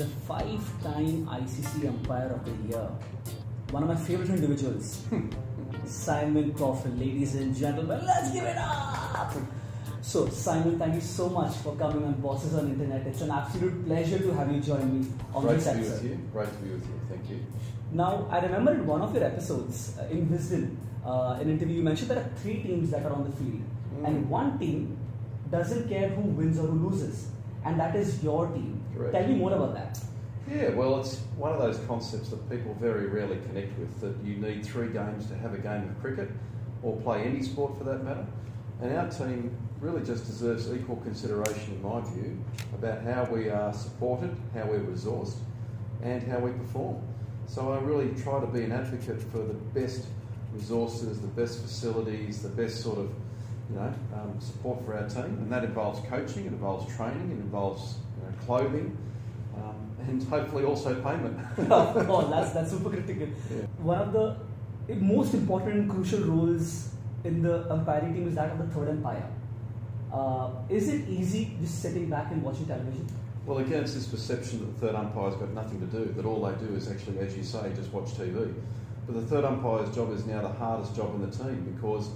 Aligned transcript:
the 0.00 0.06
five-time 0.26 1.26
ICC 1.28 1.86
Umpire 1.88 2.28
of 2.34 2.44
the 2.46 2.52
Year. 2.68 2.88
One 3.70 3.82
of 3.82 3.88
my 3.90 3.96
favorite 3.96 4.30
individuals, 4.30 5.02
Simon 5.84 6.52
Taufel. 6.54 6.98
Ladies 6.98 7.34
and 7.34 7.54
gentlemen, 7.54 8.00
let's 8.06 8.32
give 8.32 8.44
it 8.44 8.56
up! 8.56 9.32
So, 10.00 10.26
Simon, 10.30 10.78
thank 10.78 10.94
you 10.94 11.02
so 11.02 11.28
much 11.28 11.54
for 11.58 11.76
coming 11.76 12.02
on 12.04 12.14
Bosses 12.14 12.54
on 12.54 12.68
Internet. 12.70 13.06
It's 13.06 13.20
an 13.20 13.30
absolute 13.30 13.84
pleasure 13.86 14.18
to 14.18 14.32
have 14.32 14.50
you 14.50 14.60
join 14.60 15.00
me 15.00 15.06
on 15.34 15.42
Great 15.44 15.56
this 15.56 15.64
to 15.66 15.74
be 15.74 15.80
episode. 15.80 15.92
with 16.02 16.04
you. 16.10 16.16
Great 16.32 16.48
to 16.48 16.56
be 16.64 16.70
with 16.70 16.86
you. 16.88 17.00
Thank 17.10 17.30
you. 17.30 17.38
Now, 17.92 18.26
I 18.30 18.40
remember 18.40 18.72
in 18.72 18.86
one 18.86 19.02
of 19.02 19.14
your 19.14 19.24
episodes 19.24 19.98
uh, 20.00 20.04
in 20.10 20.30
Wisdom, 20.30 20.78
uh, 21.04 21.38
an 21.40 21.50
interview, 21.50 21.76
you 21.76 21.82
mentioned 21.82 22.10
there 22.10 22.18
are 22.18 22.30
three 22.42 22.62
teams 22.62 22.90
that 22.92 23.04
are 23.04 23.12
on 23.12 23.24
the 23.30 23.36
field, 23.36 23.60
Mm. 23.90 24.06
and 24.06 24.30
one 24.30 24.56
team 24.58 24.96
doesn't 25.50 25.88
care 25.88 26.08
who 26.10 26.22
wins 26.22 26.58
or 26.60 26.68
who 26.68 26.88
loses, 26.88 27.26
and 27.66 27.78
that 27.80 27.96
is 27.96 28.22
your 28.22 28.46
team. 28.46 28.79
Correct. 28.96 29.12
Tell 29.12 29.26
me 29.26 29.34
more 29.34 29.52
about 29.52 29.74
that. 29.74 29.98
Yeah, 30.50 30.70
well, 30.70 31.00
it's 31.00 31.18
one 31.36 31.52
of 31.52 31.58
those 31.58 31.78
concepts 31.86 32.30
that 32.30 32.50
people 32.50 32.74
very 32.80 33.06
rarely 33.06 33.38
connect 33.46 33.78
with. 33.78 34.00
That 34.00 34.14
you 34.24 34.36
need 34.36 34.64
three 34.64 34.88
games 34.88 35.26
to 35.26 35.36
have 35.36 35.54
a 35.54 35.58
game 35.58 35.88
of 35.88 36.00
cricket, 36.00 36.30
or 36.82 36.96
play 37.00 37.22
any 37.24 37.42
sport 37.42 37.78
for 37.78 37.84
that 37.84 38.04
matter. 38.04 38.26
And 38.80 38.96
our 38.96 39.08
team 39.08 39.56
really 39.80 40.04
just 40.04 40.26
deserves 40.26 40.72
equal 40.72 40.96
consideration, 40.96 41.74
in 41.74 41.82
my 41.82 42.00
view, 42.00 42.42
about 42.74 43.02
how 43.02 43.24
we 43.24 43.48
are 43.48 43.72
supported, 43.72 44.36
how 44.54 44.66
we're 44.66 44.80
resourced, 44.80 45.36
and 46.02 46.22
how 46.22 46.38
we 46.38 46.52
perform. 46.52 47.00
So 47.46 47.72
I 47.72 47.78
really 47.78 48.10
try 48.22 48.40
to 48.40 48.46
be 48.46 48.62
an 48.62 48.72
advocate 48.72 49.20
for 49.22 49.38
the 49.38 49.54
best 49.54 50.06
resources, 50.52 51.20
the 51.20 51.28
best 51.28 51.60
facilities, 51.60 52.42
the 52.42 52.48
best 52.48 52.82
sort 52.82 52.98
of 52.98 53.10
you 53.70 53.76
know 53.76 53.94
um, 54.14 54.40
support 54.40 54.84
for 54.84 54.94
our 54.94 55.08
team, 55.08 55.24
and 55.24 55.52
that 55.52 55.64
involves 55.64 56.00
coaching, 56.08 56.46
it 56.46 56.52
involves 56.52 56.94
training, 56.96 57.30
it 57.30 57.34
involves 57.34 57.82
you 57.82 57.94
know, 57.94 58.09
clothing, 58.46 58.96
um, 59.56 59.90
and 60.00 60.22
hopefully 60.24 60.64
also 60.64 60.94
payment. 61.02 61.38
oh, 61.70 62.28
that's 62.30 62.52
that's 62.52 62.70
super 62.70 62.90
critical. 62.90 63.28
Yeah. 63.50 63.62
One 63.78 63.98
of 63.98 64.12
the 64.12 64.36
most 64.96 65.34
important 65.34 65.74
and 65.74 65.90
crucial 65.90 66.20
roles 66.20 66.90
in 67.24 67.42
the 67.42 67.70
umpiring 67.72 68.14
team 68.14 68.28
is 68.28 68.34
that 68.34 68.50
of 68.50 68.58
the 68.58 68.74
third 68.74 68.88
umpire. 68.88 69.28
Uh, 70.12 70.50
is 70.68 70.88
it 70.88 71.08
easy 71.08 71.56
just 71.60 71.80
sitting 71.80 72.10
back 72.10 72.32
and 72.32 72.42
watching 72.42 72.66
television? 72.66 73.06
Well, 73.46 73.58
again, 73.58 73.84
it's 73.84 73.94
this 73.94 74.06
perception 74.06 74.60
that 74.60 74.66
the 74.74 74.86
third 74.86 74.94
umpire's 74.96 75.36
got 75.36 75.50
nothing 75.50 75.80
to 75.80 75.86
do, 75.86 76.12
that 76.12 76.24
all 76.24 76.44
they 76.44 76.66
do 76.66 76.74
is 76.74 76.90
actually, 76.90 77.18
as 77.20 77.36
you 77.36 77.42
say, 77.42 77.72
just 77.74 77.92
watch 77.92 78.10
TV. 78.10 78.52
But 79.06 79.14
the 79.14 79.22
third 79.22 79.44
umpire's 79.44 79.94
job 79.94 80.12
is 80.12 80.26
now 80.26 80.42
the 80.42 80.52
hardest 80.52 80.94
job 80.94 81.14
in 81.14 81.28
the 81.28 81.36
team 81.36 81.74
because 81.74 82.10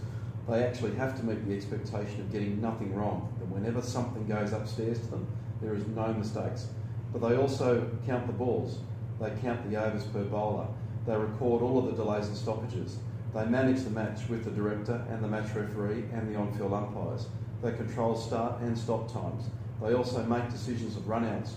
they 0.48 0.62
actually 0.62 0.94
have 0.97 1.16
to 1.19 1.25
meet 1.25 1.47
the 1.47 1.55
expectation 1.56 2.20
of 2.20 2.31
getting 2.31 2.61
nothing 2.61 2.94
wrong. 2.94 3.33
And 3.41 3.50
whenever 3.50 3.81
something 3.81 4.27
goes 4.27 4.53
upstairs 4.53 4.98
to 5.00 5.06
them, 5.06 5.27
there 5.65 5.75
is 5.75 5.87
no 5.89 6.12
mistakes. 6.12 6.69
But 7.12 7.27
they 7.27 7.37
also 7.37 7.89
count 8.07 8.27
the 8.27 8.33
balls, 8.33 8.79
they 9.20 9.31
count 9.41 9.69
the 9.71 9.77
overs 9.83 10.05
per 10.05 10.25
bowler, 10.25 10.67
they 11.06 11.17
record 11.17 11.62
all 11.62 11.79
of 11.79 11.87
the 11.87 12.03
delays 12.03 12.29
and 12.29 12.37
stoppages, 12.37 12.98
they 13.34 13.45
manage 13.47 13.83
the 13.83 13.91
match 13.91 14.21
with 14.29 14.45
the 14.45 14.51
director 14.51 15.05
and 15.11 15.23
the 15.23 15.29
match 15.29 15.55
referee 15.55 16.05
and 16.12 16.33
the 16.33 16.39
on 16.39 16.53
field 16.53 16.73
umpires. 16.73 17.27
They 17.62 17.73
control 17.73 18.15
start 18.17 18.61
and 18.61 18.77
stop 18.77 19.12
times. 19.12 19.44
They 19.83 19.94
also 19.94 20.22
make 20.25 20.50
decisions 20.50 20.97
of 20.97 21.03
runouts, 21.05 21.50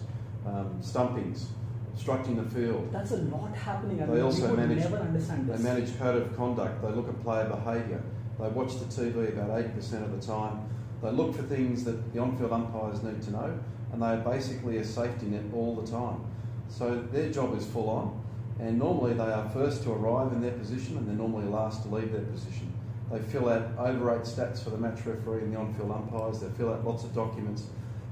um, 0.45 0.77
stumpings, 0.81 1.47
obstructing 1.93 2.35
the 2.37 2.49
field. 2.49 2.89
That's 2.91 3.11
a 3.11 3.17
lot 3.17 3.53
happening. 3.55 4.01
I 4.01 4.05
They 4.05 4.13
mean, 4.13 4.21
also 4.23 4.55
manage- 4.55 4.79
never 4.79 4.97
understand 4.97 5.49
They 5.49 5.57
manage 5.61 5.97
code 5.99 6.21
of 6.21 6.35
conduct. 6.37 6.81
They 6.81 6.89
look 6.91 7.09
at 7.09 7.21
player 7.23 7.45
behaviour. 7.49 8.01
They 8.39 8.47
watch 8.49 8.79
the 8.79 8.85
TV 8.85 9.33
about 9.33 9.49
80% 9.51 10.03
of 10.03 10.11
the 10.19 10.25
time. 10.25 10.61
They 11.01 11.11
look 11.11 11.35
for 11.35 11.43
things 11.43 11.83
that 11.83 12.13
the 12.13 12.19
on-field 12.19 12.51
umpires 12.51 13.03
need 13.03 13.21
to 13.23 13.31
know, 13.31 13.59
and 13.91 14.01
they 14.01 14.07
are 14.07 14.17
basically 14.17 14.77
a 14.77 14.85
safety 14.85 15.27
net 15.27 15.43
all 15.53 15.75
the 15.75 15.89
time. 15.89 16.25
So 16.69 17.01
their 17.11 17.31
job 17.31 17.57
is 17.57 17.65
full 17.65 17.89
on, 17.89 18.23
and 18.59 18.79
normally 18.79 19.13
they 19.13 19.23
are 19.23 19.47
first 19.49 19.83
to 19.83 19.91
arrive 19.91 20.33
in 20.33 20.41
their 20.41 20.51
position, 20.51 20.97
and 20.97 21.07
they're 21.07 21.15
normally 21.15 21.45
last 21.45 21.83
to 21.83 21.89
leave 21.89 22.11
their 22.11 22.23
position. 22.23 22.73
They 23.11 23.19
fill 23.19 23.49
out 23.49 23.69
over 23.77 24.15
eight 24.15 24.23
stats 24.23 24.63
for 24.63 24.71
the 24.71 24.77
match 24.77 25.05
referee 25.05 25.43
and 25.43 25.53
the 25.53 25.59
on-field 25.59 25.91
umpires. 25.91 26.41
They 26.41 26.49
fill 26.49 26.73
out 26.73 26.83
lots 26.83 27.03
of 27.03 27.13
documents. 27.13 27.67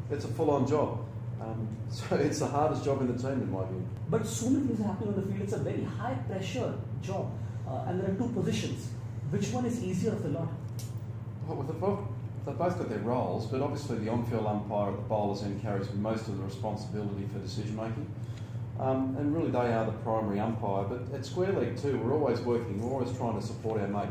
It's 0.10 0.24
a 0.24 0.30
full-on 0.30 0.68
job. 0.68 1.06
Um, 1.42 1.68
so 1.90 2.16
it's 2.16 2.40
the 2.40 2.48
hardest 2.48 2.86
job 2.86 3.02
in 3.02 3.14
the 3.14 3.22
team, 3.22 3.42
in 3.42 3.52
my 3.52 3.66
view. 3.66 3.86
But 4.10 4.26
so 4.26 4.50
many 4.50 4.68
things 4.68 4.80
are 4.80 4.84
happening 4.84 5.10
on 5.10 5.16
the 5.16 5.22
field. 5.24 5.42
It's 5.42 5.54
a 5.54 5.60
very 5.60 5.84
high 5.84 6.14
pressure 6.28 6.74
job, 7.02 7.32
uh, 7.68 7.86
and 7.88 8.00
there 8.00 8.12
are 8.12 8.16
two 8.16 8.30
positions. 8.30 8.90
Which 9.32 9.50
one 9.50 9.66
is 9.66 9.84
easier 9.84 10.12
of 10.12 10.24
the 10.24 10.30
lot? 10.30 10.50
Well, 11.48 12.06
they've 12.46 12.58
both, 12.58 12.78
got 12.78 12.90
their 12.90 13.00
roles, 13.00 13.48
but 13.48 13.62
obviously 13.62 13.98
the 13.98 14.10
on-field 14.10 14.46
umpire 14.46 14.90
at 14.90 14.96
the 14.96 15.02
bowler's 15.04 15.44
end 15.44 15.62
carries 15.62 15.92
most 15.94 16.28
of 16.28 16.38
the 16.38 16.44
responsibility 16.44 17.28
for 17.34 17.40
decision 17.40 17.76
making. 17.76 18.08
Um, 18.80 19.16
and 19.18 19.34
really, 19.34 19.52
they 19.52 19.74
are 19.74 19.86
the 19.86 19.94
primary 20.04 20.40
umpire. 20.40 20.84
But 20.84 21.14
at 21.14 21.26
Square 21.26 21.54
Leg 21.54 21.78
too, 21.78 21.98
we're 21.98 22.14
always 22.14 22.42
working. 22.42 22.82
We're 22.82 22.92
always 22.92 23.16
trying 23.18 23.40
to 23.40 23.46
support 23.46 23.80
our 23.80 23.88
mate. 23.88 24.10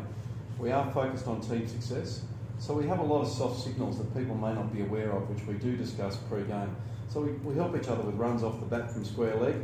We 0.59 0.73
are 0.73 0.91
focused 0.93 1.27
on 1.27 1.41
team 1.41 1.69
success, 1.69 2.23
so 2.59 2.73
we 2.75 2.87
have 2.87 2.99
a 2.99 3.03
lot 3.03 3.23
of 3.23 3.29
soft 3.29 3.61
signals 3.63 3.99
that 3.99 4.15
people 4.17 4.35
may 4.35 4.55
not 4.55 4.73
be 4.73 4.83
aware 4.83 5.11
of, 5.13 5.29
which 5.29 5.47
we 5.47 5.55
do 5.55 5.77
discuss 5.77 6.17
pre-game. 6.17 6.75
So 7.09 7.21
we, 7.21 7.33
we 7.33 7.55
help 7.55 7.77
each 7.77 7.89
other 7.89 8.03
with 8.03 8.15
runs 8.15 8.43
off 8.43 8.59
the 8.61 8.67
bat 8.67 8.91
from 8.91 9.05
Square 9.05 9.37
Leg. 9.37 9.55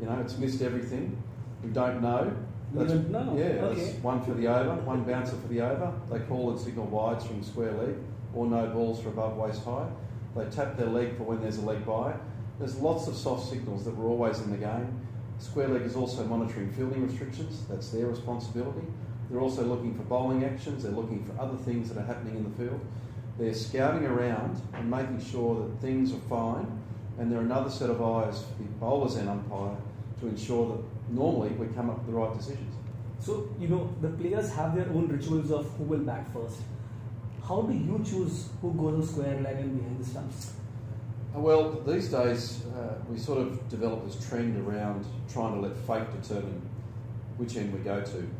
You 0.00 0.06
know, 0.06 0.18
it's 0.20 0.38
missed 0.38 0.62
everything. 0.62 1.20
We 1.62 1.70
don't 1.70 2.00
know. 2.00 2.36
That's- 2.72 2.92
don't 2.92 3.10
know? 3.10 3.36
Yeah, 3.36 3.64
Okay. 3.66 3.92
one 4.02 4.22
for 4.22 4.34
the 4.34 4.46
over, 4.48 4.74
one 4.82 5.04
bouncer 5.04 5.36
for 5.36 5.48
the 5.48 5.60
over. 5.60 5.92
They 6.10 6.20
call 6.20 6.50
and 6.50 6.58
signal 6.60 6.86
wides 6.86 7.24
from 7.24 7.42
square 7.42 7.72
leg 7.72 7.94
or 8.34 8.46
no 8.46 8.66
balls 8.68 9.00
for 9.00 9.08
above 9.08 9.36
waist 9.36 9.64
high. 9.64 9.88
They 10.36 10.44
tap 10.46 10.76
their 10.76 10.88
leg 10.88 11.16
for 11.16 11.24
when 11.24 11.40
there's 11.40 11.58
a 11.58 11.62
leg 11.62 11.86
bye. 11.86 12.14
There's 12.58 12.76
lots 12.76 13.06
of 13.08 13.16
soft 13.16 13.48
signals 13.48 13.84
that 13.84 13.96
were 13.96 14.08
always 14.08 14.40
in 14.40 14.50
the 14.50 14.56
game. 14.56 15.00
Square 15.38 15.68
leg 15.68 15.82
is 15.82 15.96
also 15.96 16.24
monitoring 16.24 16.70
fielding 16.72 17.06
restrictions. 17.06 17.64
That's 17.68 17.90
their 17.90 18.06
responsibility. 18.06 18.86
They're 19.30 19.40
also 19.40 19.64
looking 19.64 19.94
for 19.94 20.02
bowling 20.02 20.44
actions. 20.44 20.82
They're 20.82 20.92
looking 20.92 21.24
for 21.24 21.40
other 21.40 21.56
things 21.56 21.88
that 21.88 21.98
are 21.98 22.06
happening 22.06 22.36
in 22.36 22.44
the 22.44 22.56
field. 22.56 22.80
They're 23.38 23.54
scouting 23.54 24.06
around 24.06 24.60
and 24.74 24.90
making 24.90 25.24
sure 25.24 25.66
that 25.66 25.80
things 25.80 26.12
are 26.12 26.28
fine. 26.28 26.80
And 27.18 27.30
they're 27.30 27.40
another 27.40 27.70
set 27.70 27.90
of 27.90 28.02
eyes 28.02 28.42
for 28.42 28.62
the 28.62 28.68
bowlers 28.80 29.16
and 29.16 29.28
umpire 29.28 29.76
to 30.20 30.26
ensure 30.28 30.76
that 30.76 30.84
normally 31.10 31.50
we 31.50 31.66
come 31.68 31.90
up 31.90 31.98
with 31.98 32.06
the 32.06 32.12
right 32.12 32.36
decisions. 32.36 32.74
So, 33.20 33.48
you 33.58 33.68
know, 33.68 33.94
the 34.00 34.08
players 34.08 34.52
have 34.52 34.74
their 34.74 34.88
own 34.88 35.08
rituals 35.08 35.50
of 35.50 35.66
who 35.76 35.84
will 35.84 36.00
bat 36.00 36.26
first. 36.32 36.60
How 37.46 37.60
do 37.60 37.74
you 37.74 38.02
choose 38.02 38.48
who 38.62 38.72
goes 38.72 38.94
on 38.94 39.06
square 39.06 39.40
leg 39.42 39.56
and 39.58 39.78
behind 39.78 40.00
the 40.00 40.04
stumps? 40.04 40.52
Uh, 41.36 41.40
Well, 41.40 41.72
these 41.86 42.08
days 42.08 42.62
uh, 42.74 42.94
we 43.10 43.18
sort 43.18 43.38
of 43.38 43.68
developed 43.68 44.06
this 44.06 44.28
trend 44.28 44.56
around 44.66 45.04
trying 45.30 45.54
to 45.54 45.60
let 45.60 45.76
fate 45.76 46.22
determine 46.22 46.62
which 47.36 47.56
end 47.56 47.72
we 47.74 47.80
go 47.80 48.00
to. 48.00 48.30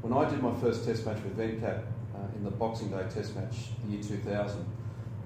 When 0.00 0.14
I 0.14 0.30
did 0.30 0.42
my 0.42 0.54
first 0.60 0.84
test 0.86 1.04
match 1.04 1.22
with 1.22 1.36
Venkat 1.36 1.82
uh, 2.14 2.36
in 2.36 2.44
the 2.44 2.50
Boxing 2.50 2.88
Day 2.88 3.04
test 3.12 3.36
match, 3.36 3.56
the 3.84 3.92
year 3.92 4.02
2000, 4.02 4.64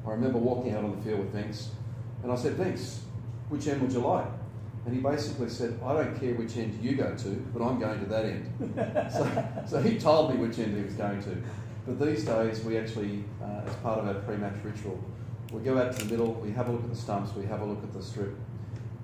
I 0.04 0.10
remember 0.10 0.38
walking 0.38 0.74
out 0.74 0.82
on 0.82 0.96
the 0.96 1.02
field 1.02 1.20
with 1.20 1.32
Venks 1.32 1.70
and 2.24 2.32
I 2.32 2.36
said, 2.36 2.54
Venks, 2.54 3.02
which 3.50 3.68
end 3.68 3.82
would 3.82 3.92
you 3.92 4.00
like? 4.00 4.26
And 4.84 4.94
he 4.94 5.00
basically 5.00 5.48
said, 5.48 5.78
I 5.84 5.92
don't 5.92 6.18
care 6.18 6.34
which 6.34 6.56
end 6.56 6.82
you 6.82 6.96
go 6.96 7.14
to, 7.14 7.28
but 7.54 7.62
I'm 7.62 7.78
going 7.78 8.00
to 8.00 8.06
that 8.06 8.24
end. 8.24 9.10
so, 9.12 9.48
so 9.68 9.82
he 9.82 9.98
told 9.98 10.34
me 10.34 10.40
which 10.44 10.58
end 10.58 10.76
he 10.76 10.82
was 10.82 10.94
going 10.94 11.22
to. 11.22 11.36
But 11.88 12.06
these 12.06 12.22
days, 12.22 12.62
we 12.64 12.76
actually, 12.76 13.24
uh, 13.42 13.62
as 13.66 13.74
part 13.76 14.00
of 14.00 14.06
our 14.08 14.20
pre-match 14.22 14.56
ritual, 14.62 15.02
we 15.50 15.62
go 15.62 15.78
out 15.78 15.96
to 15.96 16.04
the 16.04 16.10
middle, 16.10 16.34
we 16.34 16.52
have 16.52 16.68
a 16.68 16.72
look 16.72 16.82
at 16.82 16.90
the 16.90 16.96
stumps, 16.96 17.34
we 17.34 17.46
have 17.46 17.62
a 17.62 17.64
look 17.64 17.82
at 17.82 17.94
the 17.94 18.02
strip, 18.02 18.36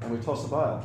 and 0.02 0.10
we 0.10 0.18
toss 0.18 0.44
a 0.44 0.48
bail. 0.48 0.84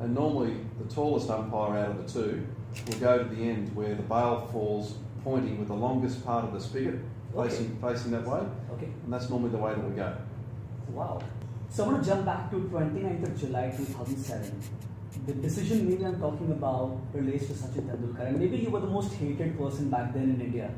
And 0.00 0.14
normally, 0.14 0.56
the 0.78 0.94
tallest 0.94 1.28
umpire 1.28 1.76
out 1.76 1.90
of 1.90 1.98
the 1.98 2.10
two 2.10 2.46
will 2.86 2.98
go 2.98 3.18
to 3.18 3.24
the 3.34 3.42
end 3.50 3.76
where 3.76 3.94
the 3.94 4.02
bail 4.02 4.48
falls 4.50 4.94
pointing 5.24 5.58
with 5.58 5.68
the 5.68 5.74
longest 5.74 6.24
part 6.24 6.46
of 6.46 6.54
the 6.54 6.60
spigot 6.60 6.94
Okay. 7.34 7.50
facing, 7.50 7.76
facing 7.82 8.12
that 8.12 8.26
way, 8.26 8.40
Okay. 8.72 8.88
and 9.04 9.12
that's 9.12 9.28
normally 9.28 9.50
the 9.50 9.58
way 9.58 9.74
that 9.74 9.84
we 9.84 9.94
go. 9.94 10.16
Wow. 10.90 11.20
So 11.68 11.84
I 11.84 11.88
want 11.88 12.02
to 12.02 12.08
jump 12.08 12.24
back 12.24 12.50
to 12.50 12.56
29th 12.56 13.24
of 13.24 13.38
July 13.38 13.74
2007. 13.76 14.58
The 15.26 15.34
decision 15.34 15.86
maybe 15.86 16.06
I'm 16.06 16.18
talking 16.18 16.50
about 16.52 16.98
relates 17.12 17.48
to 17.48 17.52
Sachin 17.52 17.82
Tendulkar, 17.90 18.28
and 18.28 18.38
maybe 18.38 18.56
you 18.56 18.70
were 18.70 18.80
the 18.80 18.86
most 18.86 19.12
hated 19.12 19.58
person 19.58 19.90
back 19.90 20.14
then 20.14 20.30
in 20.30 20.40
India. 20.40 20.70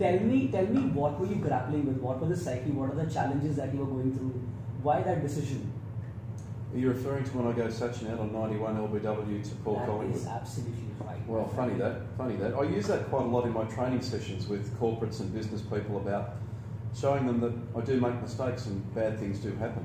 Tell 0.00 0.18
me, 0.18 0.48
tell 0.48 0.64
me, 0.64 0.80
what 0.98 1.20
were 1.20 1.26
you 1.26 1.34
grappling 1.36 1.84
with? 1.84 1.98
What 1.98 2.20
was 2.20 2.30
the 2.30 2.44
psyche? 2.44 2.70
What 2.70 2.90
are 2.90 3.04
the 3.04 3.12
challenges 3.12 3.56
that 3.56 3.74
you 3.74 3.80
were 3.80 3.86
going 3.86 4.14
through? 4.16 4.32
Why 4.82 5.02
that 5.02 5.20
decision? 5.20 5.70
Are 6.72 6.78
you 6.78 6.88
referring 6.88 7.24
to 7.24 7.30
when 7.36 7.52
I 7.52 7.54
go 7.54 7.66
Sachin 7.66 8.10
out 8.10 8.20
on 8.20 8.32
91 8.32 8.76
LBW 8.76 9.46
to 9.46 9.54
Paul 9.56 9.76
That 9.76 9.86
Collingwood? 9.86 10.16
is 10.16 10.26
absolutely 10.26 10.84
right. 11.04 11.18
Well, 11.28 11.46
funny 11.48 11.74
that, 11.74 12.00
funny 12.16 12.36
that. 12.36 12.54
I 12.54 12.62
use 12.62 12.86
that 12.86 13.10
quite 13.10 13.24
a 13.24 13.26
lot 13.26 13.44
in 13.44 13.52
my 13.52 13.64
training 13.64 14.00
sessions 14.00 14.48
with 14.48 14.74
corporates 14.80 15.20
and 15.20 15.34
business 15.34 15.60
people 15.60 15.98
about 15.98 16.36
showing 16.98 17.26
them 17.26 17.40
that 17.40 17.52
I 17.76 17.84
do 17.84 18.00
make 18.00 18.22
mistakes 18.22 18.66
and 18.66 18.94
bad 18.94 19.18
things 19.18 19.38
do 19.40 19.54
happen. 19.56 19.84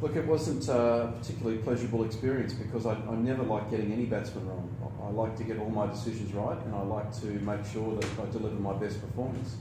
Look, 0.00 0.16
it 0.16 0.26
wasn't 0.26 0.68
a 0.68 1.12
particularly 1.16 1.58
pleasurable 1.58 2.02
experience 2.02 2.54
because 2.54 2.86
I, 2.86 2.94
I 2.94 3.14
never 3.14 3.44
like 3.44 3.70
getting 3.70 3.92
any 3.92 4.06
batsman 4.06 4.48
wrong. 4.48 4.68
Like 5.12 5.36
to 5.36 5.44
get 5.44 5.58
all 5.58 5.70
my 5.70 5.86
decisions 5.86 6.32
right 6.32 6.58
and 6.64 6.74
I 6.74 6.82
like 6.82 7.12
to 7.20 7.26
make 7.26 7.64
sure 7.66 7.94
that 7.96 8.06
I 8.20 8.30
deliver 8.30 8.56
my 8.56 8.72
best 8.72 9.00
performance. 9.00 9.56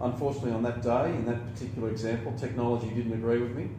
Unfortunately, 0.00 0.52
on 0.52 0.62
that 0.64 0.82
day, 0.82 1.10
in 1.10 1.24
that 1.26 1.54
particular 1.54 1.90
example, 1.90 2.32
technology 2.36 2.88
didn't 2.90 3.12
agree 3.12 3.38
with 3.38 3.54
me. 3.56 3.70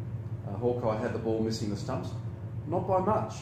Uh, 0.48 0.54
Hawkeye 0.58 0.98
had 0.98 1.14
the 1.14 1.20
ball 1.20 1.42
missing 1.42 1.70
the 1.70 1.78
stumps. 1.78 2.10
not 2.68 2.88
by 2.88 3.00
much, 3.00 3.34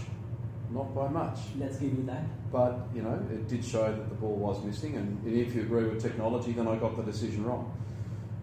not 0.72 0.94
by 0.96 1.08
much. 1.08 1.38
Let's 1.60 1.78
give 1.78 1.94
you 1.94 2.04
that. 2.08 2.24
But 2.52 2.88
you 2.94 3.04
know, 3.04 3.20
it 3.32 3.48
did 3.48 3.64
show 3.64 3.84
that 3.84 4.10
the 4.10 4.16
ball 4.16 4.36
was 4.36 4.64
missing, 4.64 4.96
and 4.96 5.26
if 5.26 5.56
you 5.56 5.62
agree 5.62 5.84
with 5.84 6.02
technology, 6.02 6.54
then 6.54 6.68
I 6.68 6.76
got 6.76 6.98
the 6.98 7.04
decision 7.04 7.46
wrong. 7.46 7.72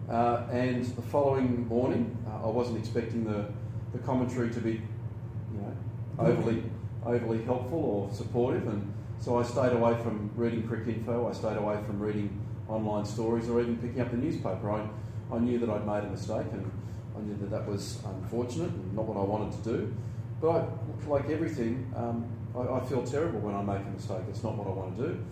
Uh, 0.09 0.47
and 0.51 0.83
the 0.85 1.01
following 1.03 1.67
morning, 1.67 2.17
uh, 2.27 2.47
I 2.47 2.49
wasn't 2.49 2.79
expecting 2.79 3.25
the, 3.25 3.45
the 3.91 3.99
commentary 3.99 4.49
to 4.49 4.59
be, 4.59 4.71
you 4.71 5.61
know, 5.61 5.75
overly 6.17 6.63
overly 7.05 7.43
helpful 7.43 7.79
or 7.79 8.13
supportive, 8.13 8.67
and 8.67 8.91
so 9.19 9.37
I 9.37 9.43
stayed 9.43 9.73
away 9.73 9.95
from 10.01 10.31
reading 10.35 10.63
Cricinfo. 10.63 11.29
I 11.29 11.33
stayed 11.33 11.57
away 11.57 11.77
from 11.85 11.99
reading 11.99 12.39
online 12.69 13.05
stories 13.05 13.49
or 13.49 13.59
even 13.59 13.77
picking 13.77 13.99
up 13.99 14.11
the 14.11 14.17
newspaper. 14.17 14.71
I, 14.71 14.87
I 15.33 15.39
knew 15.39 15.59
that 15.59 15.69
I'd 15.69 15.85
made 15.85 16.03
a 16.05 16.09
mistake, 16.09 16.47
and 16.53 16.71
I 17.17 17.21
knew 17.21 17.35
that 17.41 17.49
that 17.51 17.67
was 17.67 18.01
unfortunate 18.05 18.69
and 18.69 18.93
not 18.95 19.05
what 19.05 19.17
I 19.17 19.23
wanted 19.23 19.63
to 19.63 19.77
do. 19.77 19.95
But 20.39 20.49
I, 20.49 20.65
like 21.07 21.29
everything, 21.29 21.91
um, 21.95 22.25
I, 22.55 22.75
I, 22.75 22.85
feel 22.85 23.03
terrible 23.03 23.39
when 23.39 23.55
I 23.55 23.61
make 23.61 23.85
a 23.85 23.89
mistake. 23.89 24.21
It's 24.29 24.43
not 24.43 24.55
what 24.55 24.67
I 24.67 24.71
want 24.71 24.97
to 24.97 25.07
do. 25.07 25.25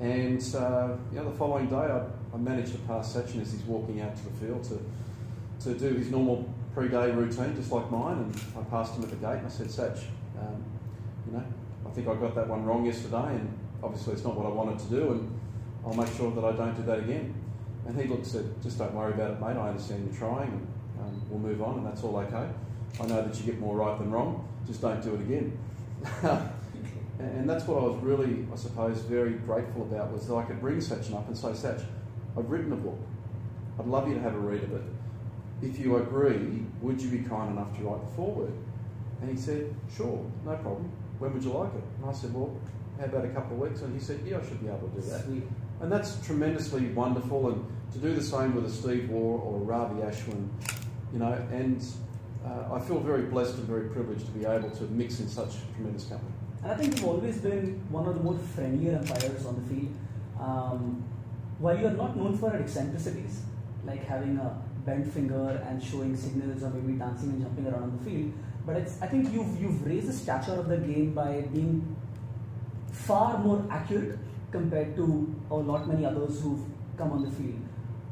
And 0.00 0.42
uh, 0.54 0.96
you 1.10 1.18
know, 1.18 1.30
the 1.30 1.36
following 1.38 1.68
day, 1.68 1.76
I, 1.76 2.04
I, 2.34 2.36
managed 2.36 2.72
to 2.72 2.78
pass 2.80 3.14
Sachin 3.14 3.40
as 3.40 3.52
he's 3.52 3.62
walking 3.62 4.02
out 4.02 4.14
to 4.16 4.24
the 4.24 4.46
field 4.46 4.64
to 4.64 4.78
to 5.64 5.78
do 5.78 5.94
his 5.94 6.10
normal 6.10 6.52
pre-day 6.74 7.12
routine, 7.12 7.54
just 7.56 7.72
like 7.72 7.90
mine. 7.90 8.18
And 8.18 8.40
I 8.58 8.68
passed 8.68 8.94
him 8.94 9.04
at 9.04 9.10
the 9.10 9.16
gate, 9.16 9.38
and 9.38 9.46
I 9.46 9.50
said, 9.50 9.70
"Sach, 9.70 9.96
um, 10.38 10.62
you 11.26 11.32
know, 11.32 11.44
I 11.86 11.90
think 11.90 12.08
I 12.08 12.14
got 12.14 12.34
that 12.34 12.48
one 12.48 12.64
wrong 12.64 12.84
yesterday, 12.84 13.36
and 13.36 13.58
obviously 13.82 14.14
it's 14.14 14.24
not 14.24 14.36
what 14.36 14.46
I 14.46 14.50
wanted 14.50 14.78
to 14.80 14.86
do, 14.86 15.10
and 15.12 15.40
I'll 15.84 15.94
make 15.94 16.12
sure 16.16 16.30
that 16.30 16.44
I 16.44 16.52
don't 16.52 16.76
do 16.76 16.82
that 16.84 17.00
again." 17.00 17.34
And 17.86 18.00
he 18.00 18.06
looked 18.06 18.22
and 18.22 18.32
said, 18.32 18.62
"Just 18.62 18.78
don't 18.78 18.94
worry 18.94 19.12
about 19.12 19.32
it, 19.32 19.40
mate. 19.40 19.56
I 19.56 19.68
understand 19.68 20.08
you're 20.08 20.18
trying, 20.18 20.66
and 20.98 21.08
um, 21.08 21.22
we'll 21.28 21.40
move 21.40 21.62
on, 21.62 21.78
and 21.78 21.86
that's 21.86 22.02
all 22.04 22.16
okay. 22.16 22.48
I 23.00 23.06
know 23.06 23.22
that 23.22 23.38
you 23.38 23.46
get 23.46 23.58
more 23.58 23.76
right 23.76 23.98
than 23.98 24.10
wrong. 24.10 24.46
Just 24.66 24.80
don't 24.80 25.02
do 25.02 25.14
it 25.14 25.20
again." 25.20 25.58
And 27.22 27.48
that's 27.48 27.66
what 27.66 27.78
I 27.78 27.86
was 27.86 28.02
really, 28.02 28.46
I 28.52 28.56
suppose, 28.56 28.98
very 29.02 29.32
grateful 29.32 29.82
about 29.82 30.10
was 30.10 30.26
that 30.26 30.34
I 30.34 30.42
could 30.42 30.60
bring 30.60 30.78
Sachin 30.78 31.14
up 31.14 31.28
and 31.28 31.36
say, 31.36 31.54
Sach, 31.54 31.78
I've 32.36 32.50
written 32.50 32.72
a 32.72 32.76
book. 32.76 32.98
I'd 33.78 33.86
love 33.86 34.08
you 34.08 34.14
to 34.14 34.20
have 34.20 34.34
a 34.34 34.38
read 34.38 34.62
of 34.64 34.72
it. 34.72 34.82
If 35.62 35.78
you 35.78 35.96
agree, 35.96 36.64
would 36.80 37.00
you 37.00 37.10
be 37.10 37.18
kind 37.18 37.52
enough 37.52 37.76
to 37.76 37.84
write 37.84 38.00
the 38.08 38.16
foreword? 38.16 38.52
And 39.20 39.30
he 39.30 39.36
said, 39.36 39.72
sure, 39.96 40.24
no 40.44 40.56
problem. 40.56 40.90
When 41.22 41.32
would 41.34 41.44
you 41.44 41.52
like 41.52 41.72
it? 41.72 41.84
And 42.00 42.10
I 42.10 42.12
said, 42.12 42.34
well, 42.34 42.50
how 42.98 43.04
about 43.04 43.24
a 43.24 43.28
couple 43.28 43.52
of 43.52 43.70
weeks? 43.70 43.82
And 43.82 43.94
he 43.94 44.04
said, 44.04 44.18
yeah, 44.26 44.38
I 44.38 44.42
should 44.42 44.60
be 44.60 44.66
able 44.66 44.88
to 44.88 45.00
do 45.00 45.08
that. 45.08 45.24
Sweet. 45.24 45.44
And 45.80 45.92
that's 45.92 46.18
tremendously 46.26 46.86
wonderful. 46.88 47.48
And 47.48 47.64
to 47.92 47.98
do 47.98 48.12
the 48.12 48.22
same 48.22 48.56
with 48.56 48.66
a 48.66 48.70
Steve 48.70 49.08
Waugh 49.08 49.38
or 49.38 49.58
a 49.58 49.62
Ravi 49.62 50.00
Ashwin, 50.00 50.48
you 51.12 51.20
know, 51.20 51.32
and 51.52 51.80
uh, 52.44 52.74
I 52.74 52.80
feel 52.80 52.98
very 52.98 53.22
blessed 53.22 53.54
and 53.54 53.68
very 53.68 53.88
privileged 53.90 54.26
to 54.26 54.32
be 54.32 54.44
able 54.44 54.70
to 54.70 54.82
mix 54.84 55.20
in 55.20 55.28
such 55.28 55.54
tremendous 55.76 56.06
company. 56.06 56.32
And 56.64 56.72
I 56.72 56.74
think 56.74 56.96
you've 56.96 57.06
always 57.06 57.38
been 57.38 57.80
one 57.90 58.08
of 58.08 58.16
the 58.16 58.20
more 58.20 58.36
friendlier 58.56 58.98
umpires 58.98 59.46
on 59.46 59.62
the 59.62 59.74
field. 59.74 59.94
Um, 60.40 61.04
while 61.60 61.78
you 61.78 61.86
are 61.86 61.92
not 61.92 62.16
known 62.16 62.36
for 62.36 62.52
eccentricities, 62.52 63.42
like 63.84 64.04
having 64.06 64.38
a 64.38 64.60
bent 64.84 65.06
finger 65.12 65.62
and 65.68 65.80
showing 65.80 66.16
signals 66.16 66.64
or 66.64 66.70
maybe 66.70 66.98
dancing 66.98 67.30
and 67.30 67.42
jumping 67.42 67.66
around 67.68 67.84
on 67.84 67.96
the 67.96 68.10
field, 68.10 68.32
but 68.66 68.76
it's, 68.76 69.00
I 69.02 69.06
think 69.06 69.32
you've, 69.32 69.60
you've 69.60 69.84
raised 69.86 70.08
the 70.08 70.12
stature 70.12 70.52
of 70.52 70.68
the 70.68 70.78
game 70.78 71.12
by 71.14 71.40
being 71.52 71.96
far 72.92 73.38
more 73.38 73.64
accurate 73.70 74.18
compared 74.50 74.94
to 74.96 75.34
a 75.50 75.54
lot 75.54 75.88
many 75.88 76.04
others 76.04 76.40
who've 76.40 76.60
come 76.96 77.12
on 77.12 77.24
the 77.24 77.30
field. 77.30 77.60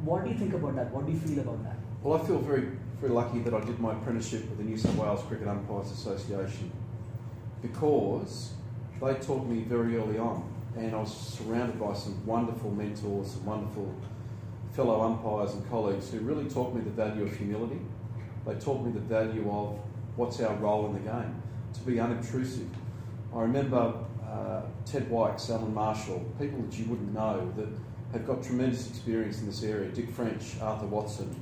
What 0.03 0.25
do 0.25 0.31
you 0.31 0.37
think 0.37 0.55
about 0.55 0.77
that? 0.77 0.91
What 0.91 1.07
do 1.07 1.13
you 1.13 1.19
feel 1.19 1.41
about 1.41 1.63
that? 1.65 1.77
Well, 2.03 2.21
I 2.21 2.27
feel 2.27 2.39
very, 2.39 2.69
very 3.01 3.13
lucky 3.13 3.41
that 3.41 3.53
I 3.53 3.61
did 3.61 3.79
my 3.79 3.93
apprenticeship 3.93 4.49
with 4.49 4.59
the 4.59 4.65
New 4.65 4.77
South 4.77 4.97
Wales 4.97 5.23
Cricket 5.29 5.47
Umpires 5.47 5.91
Association 5.91 6.73
because 7.61 8.53
they 9.01 9.15
taught 9.15 9.47
me 9.47 9.63
very 9.63 9.97
early 9.99 10.19
on, 10.19 10.51
and 10.77 10.95
I 10.95 10.99
was 10.99 11.15
surrounded 11.15 11.79
by 11.79 11.93
some 11.95 12.25
wonderful 12.27 12.71
mentors, 12.71 13.33
some 13.33 13.45
wonderful 13.45 13.95
fellow 14.73 15.03
umpires 15.03 15.53
and 15.53 15.69
colleagues 15.69 16.11
who 16.11 16.21
really 16.21 16.49
taught 16.49 16.75
me 16.75 16.81
the 16.81 16.91
value 16.91 17.25
of 17.25 17.37
humility. 17.37 17.81
They 18.47 18.55
taught 18.55 18.85
me 18.85 18.93
the 18.93 19.01
value 19.01 19.51
of 19.51 19.79
what's 20.21 20.39
our 20.41 20.55
role 20.57 20.85
in 20.85 20.93
the 20.93 21.11
game, 21.11 21.43
to 21.73 21.81
be 21.81 21.99
unobtrusive. 21.99 22.69
I 23.35 23.41
remember 23.41 23.95
uh, 24.23 24.61
Ted 24.85 25.09
Wykes, 25.09 25.49
Alan 25.49 25.73
Marshall, 25.73 26.31
people 26.39 26.61
that 26.61 26.79
you 26.79 26.85
wouldn't 26.85 27.15
know 27.15 27.51
that 27.57 27.69
have 28.13 28.27
got 28.27 28.43
tremendous 28.43 28.91
experience 28.91 29.41
in 29.41 29.47
this 29.47 29.63
area 29.63 29.89
Dick 29.89 30.11
French, 30.11 30.61
Arthur 30.61 30.89
Watson, 30.89 31.35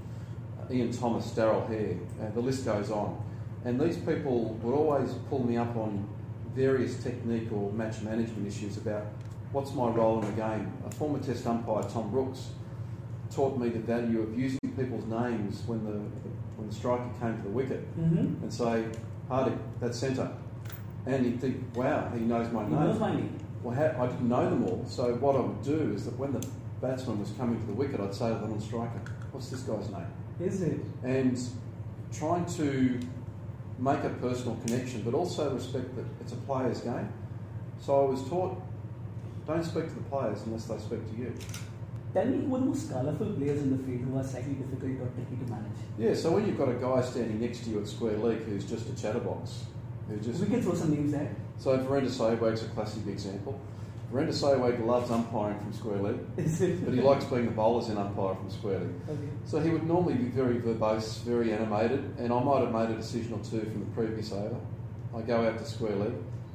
uh, 0.60 0.72
Ian 0.72 0.92
Thomas, 0.92 1.28
Darrell 1.32 1.66
Hair, 1.66 1.96
uh, 2.22 2.30
the 2.30 2.40
list 2.40 2.64
goes 2.64 2.92
on. 2.92 3.20
And 3.64 3.80
these 3.80 3.96
people 3.96 4.56
would 4.62 4.74
always 4.74 5.12
pull 5.28 5.44
me 5.44 5.56
up 5.56 5.74
on 5.76 6.08
various 6.54 7.02
technique 7.02 7.50
or 7.52 7.72
match 7.72 8.00
management 8.02 8.46
issues 8.46 8.76
about 8.76 9.06
what's 9.50 9.72
my 9.72 9.88
role 9.88 10.22
in 10.22 10.26
the 10.26 10.40
game. 10.40 10.72
A 10.86 10.90
former 10.92 11.18
Test 11.18 11.44
umpire, 11.48 11.82
Tom 11.82 12.12
Brooks, 12.12 12.50
taught 13.34 13.58
me 13.58 13.70
the 13.70 13.80
value 13.80 14.22
of 14.22 14.38
using 14.38 14.57
people's 14.78 15.04
names 15.06 15.62
when 15.66 15.84
the, 15.84 15.92
when 16.56 16.68
the 16.68 16.74
striker 16.74 17.08
came 17.20 17.36
to 17.36 17.42
the 17.42 17.48
wicket 17.48 17.98
mm-hmm. 17.98 18.42
and 18.42 18.52
say, 18.52 18.84
Hardy, 19.28 19.56
that's 19.80 19.98
centre. 19.98 20.30
And 21.06 21.24
he'd 21.24 21.40
think, 21.40 21.64
wow, 21.74 22.10
he 22.14 22.20
knows 22.20 22.52
my 22.52 22.64
he 22.64 22.70
name. 22.70 22.80
Knows 22.80 22.98
my 22.98 23.14
name. 23.14 23.38
Well, 23.62 23.74
I 23.76 24.06
didn't 24.06 24.28
know 24.28 24.48
them 24.48 24.64
all. 24.64 24.84
So 24.86 25.14
what 25.14 25.36
I 25.36 25.40
would 25.40 25.62
do 25.62 25.92
is 25.94 26.04
that 26.04 26.16
when 26.18 26.32
the 26.32 26.46
batsman 26.80 27.18
was 27.18 27.30
coming 27.32 27.58
to 27.60 27.66
the 27.66 27.72
wicket, 27.72 28.00
I'd 28.00 28.14
say 28.14 28.28
to 28.28 28.38
the 28.38 28.46
non-striker, 28.46 29.00
what's 29.32 29.48
this 29.48 29.60
guy's 29.60 29.90
name? 29.90 30.06
Is 30.40 30.62
it? 30.62 30.80
And 31.02 31.38
trying 32.12 32.46
to 32.56 33.00
make 33.78 34.02
a 34.04 34.10
personal 34.10 34.56
connection, 34.66 35.02
but 35.02 35.14
also 35.14 35.52
respect 35.54 35.94
that 35.96 36.04
it's 36.20 36.32
a 36.32 36.36
player's 36.36 36.80
game. 36.80 37.12
So 37.80 38.06
I 38.06 38.10
was 38.10 38.28
taught 38.28 38.60
don't 39.48 39.64
speak 39.64 39.88
to 39.88 39.94
the 39.94 40.02
players 40.02 40.42
unless 40.44 40.66
they 40.66 40.76
speak 40.76 41.10
to 41.10 41.16
you. 41.16 41.34
Tell 42.14 42.24
me 42.24 42.38
who 42.46 42.54
are 42.54 42.58
the 42.60 42.66
most 42.66 42.90
colourful 42.90 43.32
players 43.34 43.60
in 43.60 43.76
the 43.76 43.82
field 43.84 44.08
who 44.08 44.18
are 44.18 44.24
slightly 44.24 44.54
difficult 44.54 44.92
or 45.02 45.10
tricky 45.14 45.44
to 45.44 45.50
manage? 45.50 45.78
Yeah, 45.98 46.14
so 46.14 46.32
when 46.32 46.46
you've 46.46 46.56
got 46.56 46.68
a 46.70 46.74
guy 46.74 47.02
standing 47.02 47.40
next 47.40 47.64
to 47.64 47.70
you 47.70 47.80
at 47.80 47.88
square 47.88 48.16
leg 48.16 48.38
who's 48.44 48.64
just 48.64 48.88
a 48.88 48.96
chatterbox, 48.96 49.64
who 50.08 50.16
just. 50.16 50.40
We 50.40 50.46
can 50.46 50.62
throw 50.62 50.74
some 50.74 50.94
names 50.94 51.12
there. 51.12 51.34
So 51.58 51.76
Virender 51.78 52.08
Sehwag's 52.08 52.62
a 52.62 52.68
classic 52.68 53.06
example. 53.06 53.60
Virender 54.12 54.28
Sehwag 54.28 54.84
loves 54.86 55.10
umpiring 55.10 55.58
from 55.58 55.72
square 55.74 55.98
leg, 55.98 56.16
but 56.36 56.94
he 56.94 57.00
likes 57.02 57.26
being 57.26 57.44
the 57.44 57.50
bowler's 57.50 57.90
in 57.90 57.98
umpire 57.98 58.34
from 58.36 58.50
square 58.50 58.78
leg. 58.78 58.90
Okay. 59.06 59.28
So 59.44 59.60
he 59.60 59.68
would 59.68 59.86
normally 59.86 60.14
be 60.14 60.30
very 60.30 60.60
verbose, 60.60 61.22
very 61.24 61.52
animated, 61.52 62.14
and 62.18 62.32
I 62.32 62.42
might 62.42 62.62
have 62.62 62.72
made 62.72 62.88
a 62.88 62.96
decision 62.96 63.34
or 63.34 63.44
two 63.44 63.60
from 63.60 63.80
the 63.80 63.90
previous 63.94 64.32
over. 64.32 64.56
I 65.14 65.20
go 65.20 65.46
out 65.46 65.58
to 65.58 65.64
square 65.64 65.94
leg, 65.96 66.12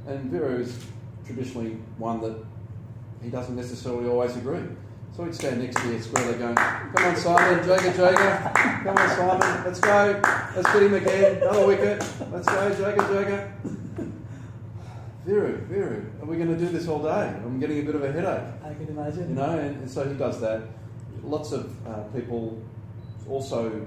and 0.08 0.32
Viru 0.32 0.62
is 0.62 0.84
traditionally 1.26 1.78
one 2.00 2.22
that 2.22 2.44
he 3.22 3.30
doesn't 3.30 3.56
necessarily 3.56 4.10
always 4.10 4.36
agree. 4.36 4.64
So 5.16 5.26
he'd 5.26 5.36
stand 5.36 5.62
next 5.62 5.80
to 5.80 5.96
at 5.96 6.04
square 6.04 6.34
going, 6.34 6.56
Come 6.56 7.06
on, 7.06 7.16
Simon, 7.16 7.64
Jaga, 7.64 7.94
Jaga. 7.94 8.84
Come 8.84 8.98
on, 8.98 9.10
Simon, 9.10 9.64
let's 9.64 9.80
go. 9.80 10.22
Let's 10.56 10.74
get 10.74 10.84
him 10.84 10.94
again. 10.96 11.38
Another 11.44 11.68
wicket. 11.68 12.00
Let's 12.32 12.48
go, 12.48 12.72
Jaga, 12.72 12.98
Jaga. 12.98 13.54
Viru, 15.28 15.68
Viru, 15.68 16.22
are 16.22 16.26
we 16.26 16.36
going 16.36 16.50
to 16.50 16.58
do 16.58 16.68
this 16.68 16.88
all 16.88 17.02
day? 17.02 17.28
I'm 17.46 17.60
getting 17.60 17.80
a 17.80 17.84
bit 17.84 17.94
of 17.94 18.04
a 18.04 18.12
headache. 18.12 18.54
I 18.64 18.74
can 18.74 18.88
imagine. 18.88 19.30
You 19.30 19.36
know, 19.36 19.60
and, 19.60 19.78
and 19.78 19.90
so 19.90 20.08
he 20.08 20.16
does 20.16 20.42
that. 20.42 20.64
Lots 21.24 21.52
of 21.52 21.88
uh, 21.88 22.04
people 22.16 22.62
also 23.30 23.86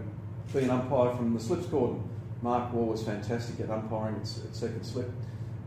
being 0.53 0.67
an 0.67 0.71
umpire 0.71 1.15
from 1.17 1.35
the 1.35 1.41
slips 1.41 1.67
cordon. 1.67 2.09
Mark 2.41 2.73
Waugh 2.73 2.85
was 2.85 3.03
fantastic 3.03 3.61
at 3.61 3.71
umpiring 3.71 4.15
at, 4.15 4.23
at 4.23 4.55
second 4.55 4.85
slip, 4.85 5.11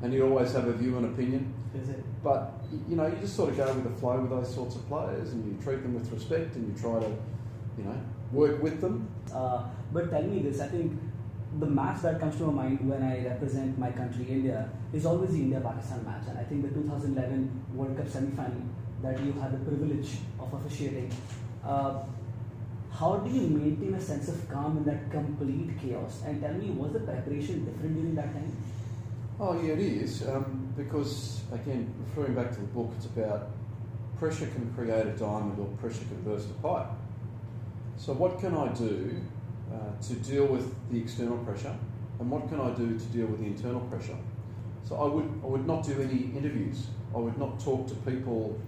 and 0.02 0.14
he'd 0.14 0.22
always 0.22 0.54
have 0.54 0.68
a 0.68 0.74
view 0.74 0.98
and 0.98 1.06
opinion. 1.06 1.54
Is 1.76 1.90
it? 1.90 2.04
But 2.24 2.54
you 2.88 2.96
know, 2.96 3.08
you 3.08 3.16
just 3.18 3.36
sort 3.36 3.50
of 3.50 3.58
go 3.58 3.74
with 3.74 3.84
the 3.84 4.00
flow 4.00 4.20
with 4.20 4.30
those 4.30 4.54
sorts 4.54 4.76
of 4.76 4.88
players, 4.88 5.34
and 5.34 5.46
you 5.46 5.62
treat 5.62 5.82
them 5.84 5.94
with 5.94 6.12
respect, 6.12 6.56
and 6.56 6.68
you 6.68 6.82
try 6.82 7.00
to, 7.00 7.10
you 7.78 7.84
know, 7.84 7.98
work 8.32 8.62
with 8.62 8.82
them. 8.82 9.10
Uh, 9.34 9.64
but 9.94 10.10
tell 10.10 10.24
me 10.24 10.42
this: 10.42 10.60
I 10.60 10.68
think 10.68 11.00
the 11.60 11.66
match 11.66 12.02
that 12.04 12.20
comes 12.20 12.36
to 12.38 12.44
my 12.44 12.64
mind 12.64 12.88
when 12.88 13.02
I 13.02 13.26
represent 13.26 13.78
my 13.78 13.92
country, 13.92 14.26
India, 14.30 14.70
is 14.94 15.06
always 15.06 15.32
the 15.32 15.40
India-Pakistan 15.40 16.06
match. 16.06 16.24
And 16.30 16.38
I 16.38 16.44
think 16.44 16.62
the 16.62 16.70
2011 16.70 17.66
World 17.74 17.98
Cup 17.98 18.08
semi-final 18.08 18.62
that 19.02 19.20
you 19.24 19.34
had 19.34 19.54
the 19.54 19.66
privilege 19.66 20.18
of 20.40 20.54
officiating. 20.54 21.12
Uh, 21.66 22.04
how 22.92 23.18
do 23.18 23.32
you 23.32 23.48
maintain 23.48 23.94
a 23.94 24.02
sense 24.02 24.28
of 24.28 24.50
calm 24.50 24.78
in 24.78 24.84
that 24.84 25.10
complete 25.10 25.80
chaos? 25.80 26.22
And 26.26 26.42
tell 26.42 26.54
me, 26.54 26.70
was 26.72 26.94
the 26.94 27.00
preparation 27.00 27.66
different 27.66 27.96
during 27.96 28.16
that 28.16 28.34
time? 28.34 28.52
Oh 29.42 29.58
yeah, 29.62 29.72
it 29.72 29.80
is. 29.80 30.28
Um, 30.28 30.74
because 30.76 31.42
again, 31.54 31.94
referring 32.06 32.36
back 32.36 32.52
to 32.52 32.60
the 32.60 32.68
book, 32.68 32.92
it's 32.98 33.06
about 33.06 33.48
pressure 34.18 34.48
can 34.48 34.74
create 34.74 35.06
a 35.06 35.12
diamond 35.12 35.58
or 35.58 35.68
pressure 35.78 36.04
can 36.04 36.22
burst 36.24 36.50
a 36.50 36.54
pipe. 36.56 36.88
So 37.96 38.12
what 38.12 38.38
can 38.40 38.54
I 38.54 38.68
do 38.74 39.22
uh, 39.74 40.02
to 40.08 40.14
deal 40.16 40.46
with 40.46 40.76
the 40.92 41.00
external 41.00 41.38
pressure, 41.38 41.74
and 42.20 42.30
what 42.30 42.50
can 42.50 42.60
I 42.60 42.72
do 42.72 43.00
to 43.00 43.06
deal 43.06 43.28
with 43.28 43.40
the 43.40 43.46
internal 43.46 43.80
pressure? 43.82 44.18
So 44.84 44.98
I 44.98 45.06
would 45.06 45.42
I 45.42 45.48
would 45.48 45.66
not 45.66 45.86
do 45.86 46.02
any 46.02 46.38
interviews. 46.38 46.88
I 47.16 47.20
would 47.20 47.38
not 47.38 47.62
talk 47.62 47.88
to 47.88 47.96
people 47.96 48.60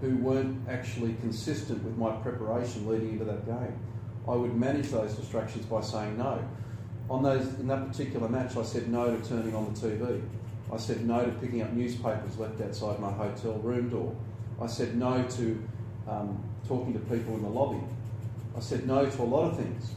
who 0.00 0.16
weren't 0.16 0.68
actually 0.68 1.14
consistent 1.20 1.84
with 1.84 1.96
my 1.96 2.10
preparation 2.16 2.88
leading 2.88 3.12
into 3.12 3.24
that 3.26 3.46
game. 3.46 3.78
I 4.28 4.34
would 4.34 4.56
manage 4.56 4.90
those 4.90 5.14
distractions 5.14 5.66
by 5.66 5.82
saying 5.82 6.18
no. 6.18 6.42
On 7.08 7.22
those 7.22 7.46
in 7.60 7.68
that 7.68 7.88
particular 7.88 8.28
match, 8.28 8.56
I 8.56 8.62
said 8.62 8.88
no 8.88 9.16
to 9.16 9.28
turning 9.28 9.54
on 9.54 9.72
the 9.72 9.80
TV. 9.80 10.22
I 10.72 10.76
said 10.76 11.06
no 11.06 11.24
to 11.24 11.30
picking 11.32 11.62
up 11.62 11.72
newspapers 11.72 12.38
left 12.38 12.60
outside 12.60 12.98
my 12.98 13.12
hotel 13.12 13.54
room 13.54 13.88
door. 13.88 14.14
I 14.60 14.66
said 14.66 14.96
no 14.96 15.22
to 15.22 15.68
um, 16.08 16.42
talking 16.66 16.92
to 16.94 16.98
people 17.00 17.34
in 17.34 17.42
the 17.42 17.48
lobby. 17.48 17.80
I 18.56 18.60
said 18.60 18.86
no 18.86 19.08
to 19.08 19.22
a 19.22 19.24
lot 19.24 19.50
of 19.50 19.56
things 19.56 19.92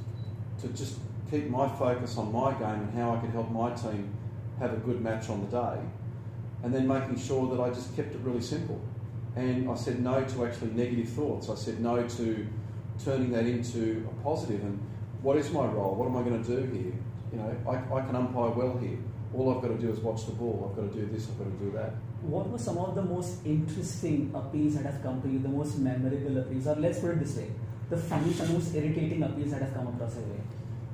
to 0.62 0.68
just 0.70 1.00
keep 1.32 1.50
my 1.50 1.68
focus 1.68 2.18
on 2.18 2.32
my 2.32 2.52
game 2.54 2.82
and 2.82 2.94
how 2.94 3.16
I 3.16 3.20
could 3.20 3.32
help 3.32 3.50
my 3.52 3.72
team 3.74 4.14
have 4.60 4.74
a 4.74 4.78
good 4.78 5.02
match 5.02 5.30
on 5.30 5.42
the 5.42 5.48
day, 5.48 5.80
and 6.64 6.74
then 6.74 6.88
making 6.88 7.18
sure 7.18 7.56
that 7.56 7.62
I 7.62 7.70
just 7.70 7.96
kept 7.96 8.14
it 8.14 8.20
really 8.22 8.42
simple. 8.42 8.80
And 9.36 9.70
I 9.70 9.76
said 9.76 10.02
no 10.02 10.24
to 10.24 10.46
actually 10.46 10.72
negative 10.72 11.08
thoughts. 11.10 11.50
I 11.50 11.56
said 11.56 11.80
no 11.80 12.06
to 12.06 12.48
turning 13.04 13.32
that 13.32 13.46
into 13.46 14.06
a 14.10 14.24
positive 14.24 14.62
and 14.62 14.80
what 15.22 15.38
is 15.38 15.52
my 15.52 15.66
role? 15.66 15.96
What 15.96 16.08
am 16.08 16.18
I 16.18 16.24
going 16.24 16.44
to 16.44 16.48
do 16.48 16.62
here? 16.72 16.94
You 17.32 17.38
know, 17.38 17.56
I, 17.68 17.76
I 17.96 18.02
can 18.06 18.16
umpire 18.16 18.50
well 18.52 18.78
here. 18.78 18.98
All 19.34 19.54
I've 19.54 19.62
got 19.62 19.68
to 19.70 19.78
do 19.78 19.92
is 19.92 20.00
watch 20.00 20.26
the 20.26 20.32
ball. 20.32 20.70
I've 20.70 20.76
got 20.76 20.92
to 20.92 21.00
do 21.00 21.06
this. 21.12 21.28
I've 21.30 21.38
got 21.38 21.46
to 21.46 21.66
do 21.66 21.72
that. 21.78 21.94
What 22.22 22.50
were 22.50 22.58
some 22.58 22.78
of 22.78 22.96
the 22.96 23.04
most 23.04 23.46
interesting 23.46 24.32
appeals 24.34 24.76
that 24.76 24.86
have 24.86 25.04
come 25.04 25.22
to 25.22 25.28
you? 25.30 25.40
The 25.40 25.50
most 25.50 25.78
memorable 25.78 26.38
appeals, 26.40 26.68
or 26.68 26.76
let's 26.76 27.00
put 27.00 27.12
it 27.12 27.20
this 27.20 27.38
way: 27.38 27.52
the 27.90 27.98
funniest 27.98 28.42
and 28.42 28.54
most 28.54 28.74
irritating 28.74 29.24
appeals 29.24 29.52
that 29.52 29.62
have 29.62 29.74
come 29.74 29.88
across 29.88 30.16
your 30.16 30.24
way. 30.24 30.42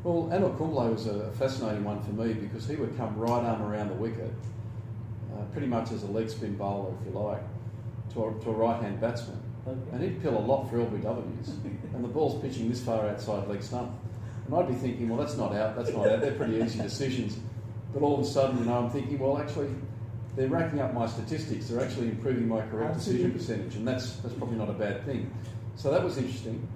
Well, 0.04 0.30
Anil 0.32 0.56
Kumble 0.58 0.90
was 0.90 1.08
a 1.08 1.32
fascinating 1.32 1.84
one 1.84 2.04
for 2.04 2.12
me 2.12 2.34
because 2.34 2.68
he 2.68 2.76
would 2.76 2.96
come 2.96 3.18
right 3.18 3.44
arm 3.44 3.64
around 3.64 3.88
the 3.88 3.96
wicket, 3.96 4.34
uh, 5.34 5.42
pretty 5.52 5.68
much 5.68 5.92
as 5.92 6.04
a 6.04 6.08
leg 6.08 6.30
spin 6.30 6.56
bowler, 6.58 6.94
if 7.00 7.08
you 7.08 7.20
like, 7.20 7.42
to 8.14 8.26
a, 8.26 8.44
to 8.44 8.50
a 8.52 8.54
right 8.54 8.82
hand 8.84 9.02
batsman. 9.02 9.42
Okay. 9.68 9.80
And 9.94 10.04
he'd 10.04 10.22
pill 10.22 10.38
a 10.38 10.46
lot 10.46 10.70
for 10.70 10.78
LBWs. 10.78 11.48
and 11.96 12.04
the 12.04 12.08
ball's 12.08 12.40
pitching 12.40 12.70
this 12.70 12.84
far 12.84 13.08
outside 13.08 13.48
leg 13.48 13.64
stump. 13.64 13.92
And 14.46 14.56
I'd 14.56 14.68
be 14.68 14.76
thinking, 14.76 15.10
well, 15.10 15.18
that's 15.18 15.38
not 15.38 15.54
out, 15.56 15.76
that's 15.76 15.92
not 15.92 16.08
out. 16.08 16.22
They're 16.22 16.34
pretty 16.34 16.58
easy 16.62 16.80
decisions. 16.80 17.38
But 17.94 18.04
all 18.04 18.16
of 18.16 18.22
a 18.22 18.26
sudden, 18.26 18.60
you 18.60 18.66
know, 18.66 18.78
I'm 18.78 18.90
thinking, 18.90 19.18
well, 19.20 19.38
actually, 19.38 19.70
they're 20.36 20.50
racking 20.50 20.82
up 20.82 20.94
my 20.94 21.08
statistics. 21.08 21.68
They're 21.68 21.84
actually 21.84 22.10
improving 22.10 22.48
my 22.48 22.62
correct 22.68 22.96
Absolutely. 22.96 23.32
decision 23.32 23.64
percentage, 23.64 23.76
and 23.78 23.88
that's 23.88 24.18
that's 24.18 24.36
probably 24.36 24.58
not 24.58 24.70
a 24.70 24.74
bad 24.74 25.06
thing. 25.06 25.34
So 25.76 25.92
that 25.92 26.04
was 26.04 26.18
interesting. 26.18 26.68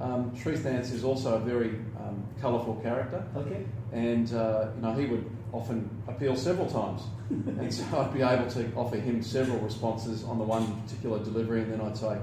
Um, 0.00 0.34
Truth 0.36 0.64
Dance 0.64 0.90
is 0.90 1.04
also 1.04 1.36
a 1.36 1.38
very 1.38 1.68
um, 2.00 2.26
colourful 2.40 2.76
character, 2.76 3.24
Okay. 3.36 3.64
and 3.92 4.32
uh, 4.34 4.68
you 4.74 4.82
know 4.82 4.94
he 4.94 5.06
would 5.06 5.30
often 5.52 5.88
appeal 6.08 6.34
several 6.34 6.68
times, 6.68 7.02
and 7.30 7.72
so 7.72 7.84
I'd 8.00 8.14
be 8.14 8.22
able 8.22 8.50
to 8.52 8.72
offer 8.74 8.96
him 8.96 9.22
several 9.22 9.58
responses 9.58 10.24
on 10.24 10.38
the 10.38 10.44
one 10.44 10.80
particular 10.82 11.22
delivery, 11.22 11.60
and 11.60 11.72
then 11.72 11.80
I'd 11.82 11.96
say 11.96 12.18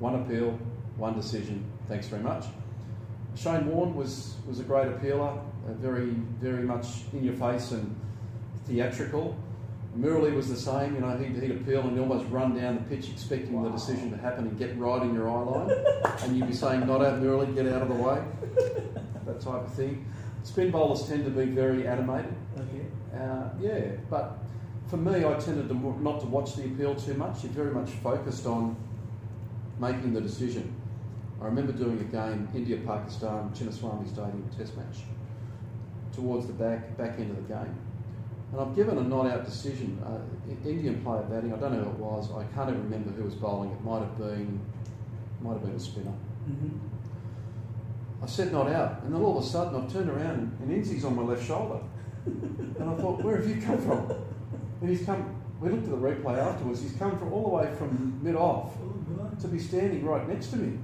one 0.00 0.16
appeal, 0.16 0.58
one 0.96 1.14
decision. 1.14 1.64
Thanks 1.88 2.08
very 2.08 2.22
much. 2.22 2.44
Shane 3.34 3.66
Warne 3.66 3.94
was 3.94 4.34
was 4.46 4.60
a 4.60 4.62
great 4.62 4.88
appealer, 4.88 5.30
uh, 5.68 5.72
very 5.74 6.10
very 6.40 6.62
much 6.62 6.86
in 7.12 7.24
your 7.24 7.34
face 7.34 7.72
and 7.72 7.94
theatrical. 8.66 9.36
Murali 9.98 10.34
was 10.34 10.48
the 10.48 10.56
same, 10.56 10.94
you 10.94 11.00
know, 11.00 11.14
he'd, 11.18 11.36
he'd 11.42 11.50
appeal 11.50 11.82
and 11.82 11.92
he'd 11.92 12.00
almost 12.00 12.24
run 12.30 12.56
down 12.56 12.76
the 12.76 12.80
pitch 12.82 13.10
expecting 13.10 13.62
the 13.62 13.68
decision 13.68 14.10
to 14.10 14.16
happen 14.16 14.46
and 14.46 14.58
get 14.58 14.76
right 14.78 15.02
in 15.02 15.12
your 15.12 15.30
eye 15.30 15.42
line. 15.42 15.84
and 16.22 16.36
you'd 16.36 16.48
be 16.48 16.54
saying, 16.54 16.86
not 16.86 17.04
out 17.04 17.20
Murali, 17.20 17.54
get 17.54 17.66
out 17.66 17.82
of 17.82 17.88
the 17.88 17.94
way. 17.94 18.22
that 19.26 19.40
type 19.40 19.62
of 19.62 19.74
thing. 19.74 20.06
Spin 20.44 20.70
bowlers 20.70 21.06
tend 21.06 21.26
to 21.26 21.30
be 21.30 21.44
very 21.44 21.86
animated. 21.86 22.34
Okay. 22.56 22.86
Uh, 23.14 23.50
yeah, 23.60 23.92
but 24.08 24.38
for 24.88 24.96
me, 24.96 25.24
I 25.24 25.34
tended 25.34 25.68
to 25.68 25.74
not 25.74 26.20
to 26.20 26.26
watch 26.26 26.54
the 26.54 26.64
appeal 26.64 26.94
too 26.94 27.14
much. 27.14 27.44
You're 27.44 27.52
very 27.52 27.72
much 27.72 27.90
focused 27.90 28.46
on 28.46 28.76
making 29.78 30.14
the 30.14 30.20
decision. 30.20 30.74
I 31.42 31.46
remember 31.46 31.72
doing 31.72 31.98
a 31.98 32.04
game, 32.04 32.48
India 32.54 32.76
Pakistan, 32.86 33.50
Chinnaswamy 33.50 34.06
Stadium 34.06 34.48
Test 34.56 34.76
match, 34.76 34.98
towards 36.14 36.46
the 36.46 36.52
back 36.52 36.96
back 36.96 37.18
end 37.18 37.30
of 37.30 37.36
the 37.36 37.54
game, 37.54 37.76
and 38.52 38.60
I've 38.60 38.76
given 38.76 38.96
a 38.96 39.02
not 39.02 39.26
out 39.26 39.44
decision. 39.44 40.00
Uh, 40.06 40.20
Indian 40.68 41.02
player 41.02 41.22
batting. 41.22 41.52
I 41.52 41.56
don't 41.56 41.72
know 41.72 41.82
who 41.82 41.90
it 41.90 41.98
was. 41.98 42.30
I 42.30 42.44
can't 42.54 42.70
even 42.70 42.84
remember 42.84 43.10
who 43.10 43.24
was 43.24 43.34
bowling. 43.34 43.72
It 43.72 43.82
might 43.82 44.00
have 44.00 44.16
been 44.16 44.60
might 45.40 45.54
have 45.54 45.62
been 45.62 45.74
a 45.74 45.80
spinner. 45.80 46.14
Mm-hmm. 46.48 46.78
I 48.22 48.26
said 48.26 48.52
not 48.52 48.68
out, 48.70 49.02
and 49.02 49.12
then 49.12 49.20
all 49.20 49.36
of 49.36 49.44
a 49.44 49.46
sudden 49.46 49.82
I've 49.82 49.92
turned 49.92 50.10
around 50.10 50.56
and 50.60 50.70
Inzi's 50.70 51.04
on 51.04 51.16
my 51.16 51.22
left 51.22 51.44
shoulder. 51.44 51.80
and 52.24 52.88
I 52.88 52.94
thought, 52.94 53.20
where 53.20 53.36
have 53.36 53.48
you 53.48 53.60
come 53.60 53.78
from? 53.78 54.14
And 54.80 54.88
he's 54.88 55.04
come, 55.04 55.34
we 55.60 55.70
looked 55.70 55.84
at 55.84 55.90
the 55.90 55.96
replay 55.96 56.38
afterwards, 56.38 56.82
he's 56.82 56.92
come 56.92 57.18
from 57.18 57.32
all 57.32 57.42
the 57.42 57.48
way 57.48 57.74
from 57.76 58.20
mid 58.22 58.36
off 58.36 58.74
Oh 58.78 58.92
to 59.40 59.48
be 59.48 59.58
standing 59.58 60.04
right 60.04 60.28
next 60.28 60.48
to 60.48 60.56
me. 60.56 60.78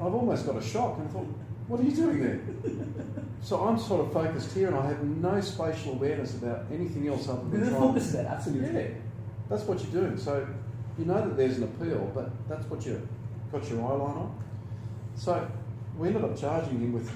I've 0.00 0.14
almost 0.14 0.46
got 0.46 0.56
a 0.56 0.62
shock 0.62 0.98
and 0.98 1.08
I 1.08 1.12
thought, 1.12 1.26
what 1.68 1.80
are 1.80 1.82
you 1.82 1.94
doing 1.94 2.20
there? 2.20 2.40
so 3.42 3.60
I'm 3.60 3.78
sort 3.78 4.06
of 4.06 4.12
focused 4.12 4.54
here 4.54 4.68
and 4.68 4.76
I 4.76 4.86
have 4.86 5.02
no 5.02 5.40
spatial 5.40 5.92
awareness 5.92 6.34
about 6.34 6.66
anything 6.72 7.08
else 7.08 7.28
other 7.28 7.42
than 7.48 7.68
trying 7.68 7.80
focus 7.80 8.06
is 8.06 8.12
there, 8.12 8.26
absolutely. 8.26 8.82
Yeah, 8.82 8.88
that's 9.48 9.64
what 9.64 9.80
you're 9.82 10.02
doing. 10.02 10.18
So 10.18 10.46
you 10.98 11.04
know 11.04 11.20
that 11.28 11.36
there's 11.36 11.58
an 11.58 11.64
appeal, 11.64 12.10
but 12.14 12.30
that's 12.48 12.66
what 12.66 12.84
you've 12.84 13.06
got 13.52 13.68
your 13.70 13.80
eye 13.82 13.94
line 13.94 14.16
on. 14.16 14.44
So 15.14 15.50
we 15.96 16.08
ended 16.08 16.24
up 16.24 16.38
charging 16.38 16.80
him 16.80 16.92
with 16.92 17.10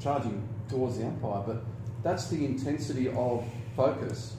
charging 0.00 0.46
towards 0.68 0.98
the 0.98 1.06
umpire, 1.06 1.42
but 1.46 1.62
that's 2.02 2.28
the 2.28 2.44
intensity 2.44 3.08
of 3.08 3.44
focus, 3.76 4.36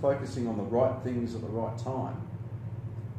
focusing 0.00 0.46
on 0.48 0.56
the 0.56 0.62
right 0.64 1.02
things 1.02 1.34
at 1.34 1.40
the 1.40 1.48
right 1.48 1.76
time, 1.78 2.20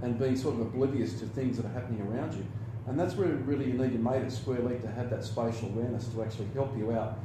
and 0.01 0.19
being 0.19 0.35
sort 0.35 0.55
of 0.55 0.61
oblivious 0.61 1.19
to 1.19 1.25
things 1.25 1.57
that 1.57 1.65
are 1.65 1.73
happening 1.73 2.01
around 2.01 2.33
you. 2.33 2.45
And 2.87 2.99
that's 2.99 3.15
where 3.15 3.27
really 3.27 3.65
you 3.65 3.73
need 3.73 3.93
your 3.93 4.01
mate 4.01 4.23
at 4.23 4.31
square 4.31 4.59
leg 4.59 4.81
to 4.83 4.87
have 4.91 5.09
that 5.09 5.23
spatial 5.23 5.69
awareness 5.69 6.07
to 6.09 6.21
actually 6.23 6.49
help 6.53 6.77
you 6.77 6.91
out 6.91 7.17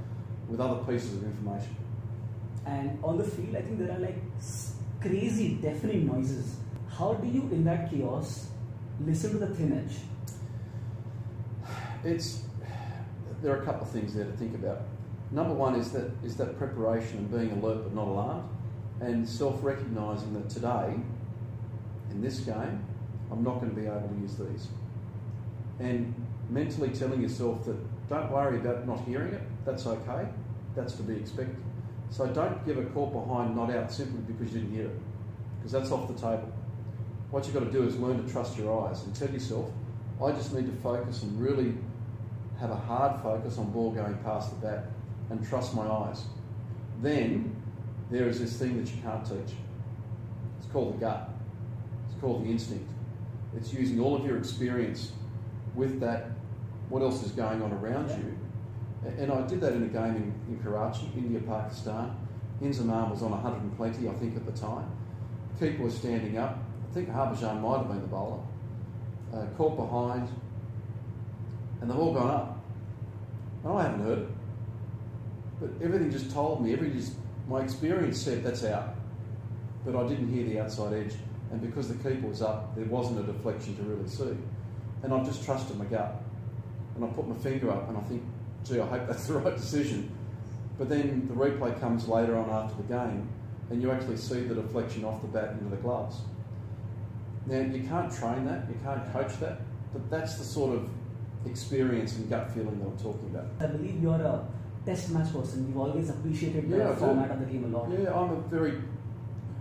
with 0.48 0.60
other 0.60 0.82
pieces 0.84 1.14
of 1.14 1.24
information. 1.24 1.76
And 2.66 2.98
on 3.02 3.18
the 3.18 3.24
field, 3.24 3.56
I 3.56 3.62
think 3.62 3.78
there 3.78 3.92
are 3.92 3.98
like 3.98 4.18
crazy 5.00 5.54
deafening 5.54 6.06
noises. 6.06 6.56
How 6.88 7.14
do 7.14 7.26
you, 7.26 7.42
in 7.52 7.64
that 7.64 7.90
chaos, 7.90 8.48
listen 9.00 9.32
to 9.32 9.38
the 9.38 9.54
thin 9.54 9.72
edge? 9.72 9.96
It's 12.04 12.42
there 13.42 13.54
are 13.56 13.62
a 13.62 13.64
couple 13.64 13.82
of 13.82 13.90
things 13.90 14.14
there 14.14 14.24
to 14.24 14.32
think 14.32 14.54
about. 14.54 14.82
Number 15.30 15.54
one 15.54 15.74
is 15.74 15.92
that 15.92 16.10
is 16.24 16.36
that 16.36 16.58
preparation 16.58 17.18
and 17.18 17.30
being 17.30 17.52
alert 17.52 17.84
but 17.84 17.94
not 17.94 18.08
alarmed, 18.08 18.48
and 19.00 19.28
self-recognizing 19.28 20.34
that 20.34 20.50
today, 20.50 20.96
in 22.10 22.20
this 22.20 22.40
game, 22.40 22.84
I'm 23.30 23.42
not 23.42 23.60
going 23.60 23.70
to 23.70 23.76
be 23.76 23.86
able 23.86 24.08
to 24.08 24.14
use 24.20 24.36
these, 24.36 24.68
and 25.80 26.14
mentally 26.50 26.90
telling 26.90 27.22
yourself 27.22 27.64
that 27.64 27.76
don't 28.08 28.30
worry 28.30 28.58
about 28.58 28.86
not 28.86 29.00
hearing 29.06 29.32
it. 29.32 29.42
That's 29.64 29.86
okay. 29.86 30.28
That's 30.76 30.94
to 30.94 31.02
be 31.02 31.16
expected. 31.16 31.56
So 32.10 32.26
don't 32.26 32.64
give 32.66 32.78
a 32.78 32.84
caught 32.86 33.12
behind 33.12 33.56
not 33.56 33.70
out 33.70 33.90
simply 33.90 34.20
because 34.20 34.52
you 34.52 34.60
didn't 34.60 34.74
hear 34.74 34.86
it, 34.86 35.00
because 35.58 35.72
that's 35.72 35.90
off 35.90 36.08
the 36.08 36.14
table. 36.14 36.52
What 37.30 37.44
you've 37.44 37.54
got 37.54 37.64
to 37.64 37.70
do 37.70 37.84
is 37.84 37.96
learn 37.96 38.24
to 38.24 38.32
trust 38.32 38.58
your 38.58 38.88
eyes 38.88 39.04
and 39.04 39.14
tell 39.14 39.30
yourself, 39.30 39.70
I 40.22 40.32
just 40.32 40.52
need 40.52 40.66
to 40.66 40.82
focus 40.82 41.22
and 41.22 41.40
really 41.40 41.74
have 42.58 42.70
a 42.70 42.76
hard 42.76 43.22
focus 43.22 43.56
on 43.58 43.70
ball 43.70 43.92
going 43.92 44.18
past 44.18 44.50
the 44.50 44.66
bat 44.66 44.86
and 45.30 45.46
trust 45.48 45.74
my 45.74 45.86
eyes. 45.86 46.24
Then 47.00 47.56
there 48.10 48.28
is 48.28 48.40
this 48.40 48.58
thing 48.58 48.82
that 48.82 48.92
you 48.92 49.00
can't 49.02 49.24
teach. 49.24 49.54
It's 50.58 50.70
called 50.72 50.94
the 50.94 50.98
gut. 50.98 51.30
It's 52.10 52.20
called 52.20 52.44
the 52.44 52.50
instinct. 52.50 52.90
It's 53.56 53.72
using 53.72 54.00
all 54.00 54.16
of 54.16 54.26
your 54.26 54.36
experience 54.36 55.12
with 55.74 56.00
that, 56.00 56.30
what 56.88 57.02
else 57.02 57.24
is 57.24 57.32
going 57.32 57.62
on 57.62 57.72
around 57.72 58.10
you. 58.10 58.36
And 59.18 59.32
I 59.32 59.46
did 59.46 59.60
that 59.60 59.72
in 59.72 59.84
a 59.84 59.88
game 59.88 60.16
in, 60.16 60.34
in 60.48 60.60
Karachi, 60.62 61.10
India, 61.16 61.40
Pakistan. 61.40 62.14
Inzamam 62.62 63.10
was 63.10 63.22
on 63.22 63.30
120, 63.30 64.08
I 64.08 64.12
think, 64.14 64.36
at 64.36 64.44
the 64.44 64.52
time. 64.52 64.90
Keeper 65.58 65.84
was 65.84 65.94
standing 65.94 66.36
up. 66.36 66.58
I 66.90 66.94
think 66.94 67.08
Harbhajan 67.08 67.60
might 67.60 67.78
have 67.78 67.88
been 67.88 68.00
the 68.02 68.06
bowler. 68.06 68.40
Uh, 69.32 69.46
caught 69.56 69.76
behind, 69.76 70.28
and 71.80 71.88
they've 71.88 71.98
all 71.98 72.12
gone 72.12 72.30
up. 72.30 72.60
And 73.64 73.72
I 73.72 73.82
haven't 73.84 74.02
heard 74.02 74.18
it. 74.18 74.28
But 75.60 75.70
everything 75.82 76.10
just 76.10 76.30
told 76.30 76.62
me, 76.62 76.72
every 76.72 76.90
just, 76.90 77.14
my 77.48 77.60
experience 77.60 78.20
said 78.20 78.42
that's 78.42 78.64
out. 78.64 78.94
But 79.84 79.96
I 79.96 80.08
didn't 80.08 80.32
hear 80.32 80.44
the 80.44 80.60
outside 80.60 80.92
edge. 80.94 81.14
And 81.50 81.60
because 81.60 81.88
the 81.88 81.94
keeper 81.94 82.26
was 82.26 82.42
up, 82.42 82.74
there 82.76 82.84
wasn't 82.86 83.20
a 83.20 83.32
deflection 83.32 83.76
to 83.76 83.82
really 83.82 84.08
see. 84.08 84.36
And 85.02 85.12
I've 85.14 85.24
just 85.24 85.44
trusted 85.44 85.76
my 85.78 85.84
gut. 85.86 86.22
And 86.96 87.04
I 87.04 87.08
put 87.08 87.26
my 87.28 87.36
finger 87.36 87.70
up 87.70 87.88
and 87.88 87.96
I 87.96 88.00
think, 88.02 88.22
gee, 88.64 88.80
I 88.80 88.86
hope 88.86 89.06
that's 89.06 89.26
the 89.28 89.34
right 89.38 89.56
decision. 89.56 90.10
But 90.78 90.88
then 90.88 91.28
the 91.28 91.34
replay 91.34 91.78
comes 91.80 92.08
later 92.08 92.36
on 92.36 92.50
after 92.50 92.76
the 92.82 92.88
game 92.88 93.28
and 93.70 93.80
you 93.80 93.90
actually 93.90 94.16
see 94.16 94.40
the 94.40 94.54
deflection 94.54 95.04
off 95.04 95.22
the 95.22 95.28
bat 95.28 95.52
into 95.52 95.70
the 95.70 95.76
gloves. 95.76 96.16
Now, 97.46 97.60
you 97.60 97.86
can't 97.88 98.12
train 98.12 98.44
that, 98.46 98.68
you 98.68 98.76
can't 98.84 99.12
coach 99.12 99.38
that, 99.40 99.60
but 99.92 100.10
that's 100.10 100.36
the 100.36 100.44
sort 100.44 100.76
of 100.76 100.88
experience 101.46 102.16
and 102.16 102.28
gut 102.28 102.50
feeling 102.50 102.78
that 102.80 102.86
I'm 102.86 102.98
talking 102.98 103.30
about. 103.32 103.46
I 103.60 103.66
believe 103.66 104.02
you're 104.02 104.14
a 104.14 104.46
test 104.84 105.10
match 105.10 105.32
person. 105.32 105.66
You've 105.68 105.78
always 105.78 106.10
appreciated 106.10 106.70
the 106.70 106.76
Yeah, 106.78 106.94
format 106.94 107.30
of 107.30 107.40
the 107.40 107.46
game 107.46 107.64
a 107.72 107.78
lot. 107.78 107.88
Yeah, 107.90 108.12
I'm 108.12 108.30
a 108.32 108.40
very. 108.48 108.80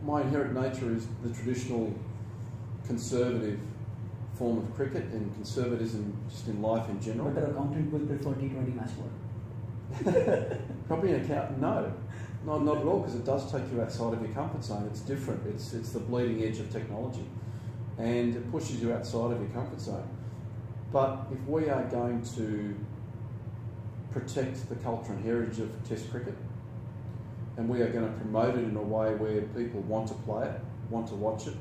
My 0.03 0.21
inherent 0.21 0.53
nature 0.53 0.93
is 0.93 1.07
the 1.23 1.33
traditional 1.33 1.93
conservative 2.87 3.59
form 4.39 4.59
of 4.59 4.73
cricket 4.73 5.03
and 5.11 5.33
conservatism 5.35 6.17
just 6.29 6.47
in 6.47 6.61
life 6.61 6.89
in 6.89 7.01
general. 7.01 7.29
But 7.29 7.41
the 7.41 7.51
accountant 7.51 7.91
will 7.91 7.99
prefer 7.99 8.29
T20 8.29 8.73
match 8.73 8.91
more. 8.97 10.57
Probably 10.87 11.13
an 11.13 11.25
accountant, 11.25 11.59
no. 11.59 11.93
Not, 12.45 12.63
not 12.63 12.77
at 12.77 12.85
all, 12.85 12.99
because 12.99 13.15
it 13.15 13.25
does 13.25 13.51
take 13.51 13.69
you 13.69 13.81
outside 13.81 14.13
of 14.13 14.21
your 14.21 14.31
comfort 14.31 14.63
zone. 14.63 14.87
It's 14.89 15.01
different. 15.01 15.45
It's, 15.45 15.73
it's 15.73 15.91
the 15.91 15.99
bleeding 15.99 16.41
edge 16.41 16.59
of 16.59 16.71
technology. 16.71 17.25
And 17.97 18.33
it 18.33 18.49
pushes 18.49 18.81
you 18.81 18.93
outside 18.93 19.31
of 19.33 19.41
your 19.41 19.49
comfort 19.49 19.81
zone. 19.81 20.07
But 20.93 21.27
if 21.33 21.45
we 21.45 21.69
are 21.69 21.83
going 21.83 22.23
to 22.37 22.75
protect 24.11 24.69
the 24.69 24.75
culture 24.75 25.11
and 25.11 25.23
heritage 25.23 25.59
of 25.59 25.69
Test 25.87 26.09
cricket, 26.09 26.35
and 27.57 27.67
we 27.67 27.81
are 27.81 27.89
going 27.89 28.05
to 28.05 28.19
promote 28.19 28.55
it 28.55 28.63
in 28.63 28.75
a 28.77 28.81
way 28.81 29.13
where 29.15 29.41
people 29.41 29.81
want 29.81 30.07
to 30.07 30.13
play 30.13 30.47
it, 30.47 30.61
want 30.89 31.09
to 31.09 31.15
watch 31.15 31.47
it, 31.47 31.55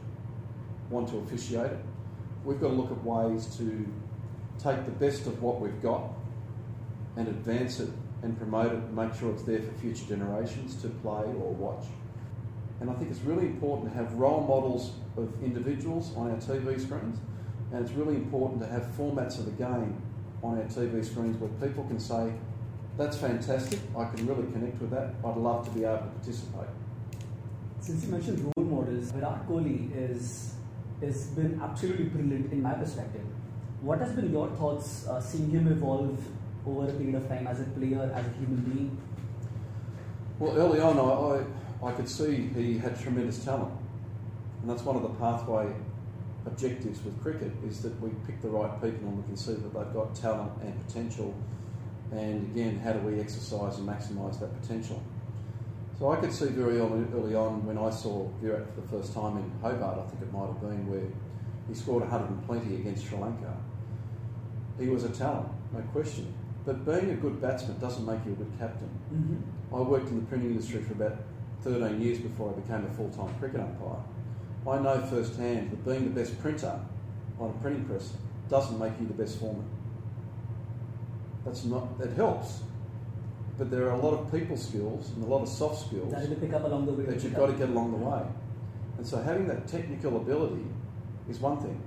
want 0.90 1.08
to 1.08 1.18
officiate 1.18 1.73
it, 1.73 1.78
we've 2.49 2.61
got 2.62 2.69
to 2.69 2.75
look 2.75 2.90
at 2.90 3.05
ways 3.05 3.45
to 3.59 3.87
take 4.59 4.83
the 4.87 4.90
best 4.93 5.26
of 5.26 5.43
what 5.43 5.61
we've 5.61 5.83
got 5.83 6.05
and 7.17 7.28
advance 7.28 7.78
it 7.78 7.90
and 8.23 8.38
promote 8.38 8.73
it 8.73 8.78
and 8.78 8.97
make 8.97 9.14
sure 9.14 9.31
it's 9.31 9.43
there 9.43 9.61
for 9.61 9.71
future 9.73 10.07
generations 10.07 10.81
to 10.81 10.88
play 10.88 11.25
or 11.25 11.52
watch. 11.52 11.85
And 12.81 12.88
I 12.88 12.95
think 12.95 13.11
it's 13.11 13.21
really 13.21 13.47
important 13.47 13.93
to 13.93 13.95
have 13.99 14.14
role 14.14 14.40
models 14.40 14.93
of 15.19 15.31
individuals 15.43 16.17
on 16.17 16.31
our 16.31 16.38
TV 16.38 16.81
screens, 16.81 17.19
and 17.71 17.85
it's 17.85 17.93
really 17.93 18.17
important 18.17 18.62
to 18.62 18.67
have 18.67 18.85
formats 18.97 19.38
of 19.38 19.45
the 19.45 19.52
game 19.52 20.00
on 20.43 20.57
our 20.57 20.64
TV 20.64 21.05
screens 21.05 21.37
where 21.37 21.50
people 21.69 21.85
can 21.85 22.00
say, 22.00 22.33
that's 22.97 23.19
fantastic, 23.19 23.81
I 23.97 24.07
can 24.07 24.26
really 24.26 24.50
connect 24.52 24.81
with 24.81 24.90
that, 24.93 25.11
I'd 25.23 25.37
love 25.37 25.67
to 25.67 25.71
be 25.78 25.85
able 25.85 25.99
to 25.99 26.05
participate. 26.05 26.71
Since 27.81 28.05
you 28.05 28.11
mentioned 28.11 28.52
role 28.57 28.67
models, 28.67 29.11
Virat 29.11 29.47
Kohli 29.47 29.95
is 29.95 30.55
has 31.00 31.26
been 31.28 31.61
absolutely 31.62 32.07
brilliant 32.07 32.52
in 32.52 32.62
my 32.62 32.75
perspective. 32.75 33.25
What 33.81 34.00
has 34.00 34.12
been 34.12 34.33
your 34.33 34.49
thoughts 34.49 35.07
uh, 35.07 35.21
seeing 35.21 35.50
him 35.50 35.69
evolve 35.69 36.19
over 36.67 36.88
a 36.88 36.93
period 36.93 37.14
of 37.14 37.28
time 37.28 37.47
as 37.47 37.61
a 37.61 37.64
player, 37.64 38.11
as 38.14 38.26
a 38.26 38.31
human 38.31 38.62
being? 38.64 38.99
Well, 40.38 40.57
early 40.57 40.81
on, 40.81 40.99
I, 40.99 41.87
I, 41.87 41.90
I 41.90 41.93
could 41.93 42.09
see 42.09 42.49
he 42.55 42.78
had 42.78 42.99
tremendous 43.00 43.45
talent, 43.45 43.73
and 44.61 44.71
that's 44.71 44.83
one 44.83 44.97
of 44.97 45.02
the 45.02 45.11
pathway 45.11 45.73
objectives 46.47 47.05
with 47.05 47.21
cricket 47.23 47.52
is 47.67 47.83
that 47.83 48.00
we 48.00 48.11
pick 48.26 48.40
the 48.40 48.49
right 48.49 48.73
people 48.83 49.09
and 49.09 49.19
we 49.19 49.25
can 49.25 49.37
see 49.37 49.52
that 49.52 49.75
they've 49.75 49.95
got 49.95 50.14
talent 50.14 50.52
and 50.62 50.87
potential. 50.87 51.35
And 52.11 52.50
again, 52.52 52.78
how 52.78 52.93
do 52.93 53.00
we 53.00 53.21
exercise 53.21 53.78
and 53.78 53.88
maximise 53.88 54.40
that 54.40 54.61
potential? 54.62 55.02
So 55.99 56.12
I 56.12 56.17
could 56.17 56.33
see 56.33 56.47
very 56.47 56.78
early, 56.78 57.05
early 57.12 57.35
on 57.35 57.67
when 57.67 57.76
I 57.76 57.90
saw 57.90 58.28
Virat 58.40 58.73
for 58.73 58.81
the 58.83 58.88
first 58.88 59.12
time 59.12 59.37
in 59.37 59.50
Hobart, 59.61 59.99
I 59.99 60.09
think 60.09 60.23
it 60.23 60.33
might 60.33 60.47
have 60.47 60.61
been, 60.61 60.87
where 60.87 61.02
he 61.67 61.75
scored 61.75 62.02
120 62.02 62.76
against 62.76 63.07
Sri 63.07 63.19
Lanka. 63.19 63.57
He 64.78 64.87
was 64.87 65.02
a 65.02 65.09
talent, 65.09 65.49
no 65.73 65.81
question. 65.90 66.33
But 66.64 66.85
being 66.85 67.11
a 67.11 67.14
good 67.14 67.40
batsman 67.40 67.81
doesn't 67.81 68.07
make 68.07 68.25
you 68.25 68.33
a 68.33 68.37
good 68.37 68.52
captain. 68.61 68.90
Mm-hmm. 69.12 69.75
I 69.75 69.81
worked 69.81 70.09
in 70.09 70.21
the 70.21 70.26
printing 70.26 70.50
industry 70.50 70.83
for 70.83 70.93
about 70.93 71.17
13 71.62 72.00
years 72.00 72.19
before 72.19 72.55
I 72.55 72.61
became 72.61 72.87
a 72.87 72.95
full 72.95 73.11
time 73.11 73.35
cricket 73.40 73.61
umpire. 73.61 73.99
I 74.69 74.78
know 74.78 75.05
firsthand 75.07 75.73
that 75.73 75.85
being 75.85 76.05
the 76.05 76.21
best 76.21 76.40
printer 76.40 76.78
on 77.40 77.50
a 77.50 77.62
printing 77.62 77.85
press 77.87 78.12
doesn't 78.49 78.78
make 78.78 78.93
you 79.00 79.07
the 79.07 79.14
best 79.14 79.38
foreman. 79.40 79.69
That's 81.45 81.65
not, 81.65 81.89
it 82.00 82.13
helps. 82.15 82.61
But 83.58 83.71
there 83.73 83.86
are 83.88 83.90
a 83.90 83.99
lot 83.99 84.14
of 84.14 84.30
people 84.30 84.56
skills 84.56 85.10
and 85.16 85.25
a 85.25 85.26
lot 85.26 85.42
of 85.42 85.49
soft 85.49 85.86
skills 85.88 86.12
That 86.12 86.28
you 86.28 86.36
pick 86.36 86.52
up 86.52 86.64
along 86.64 86.86
the 86.86 86.92
way. 86.92 87.06
that 87.06 87.23
you've 87.23 87.34
got 87.34 87.47
to 87.47 87.52
get 87.52 87.68
along 87.68 87.90
the 87.90 87.99
way. 87.99 88.23
And 88.97 89.06
so 89.06 89.21
having 89.21 89.49
that 89.49 89.66
technical 89.66 90.16
ability 90.16 90.64
is 91.28 91.40
one 91.40 91.58
thing. 91.58 91.80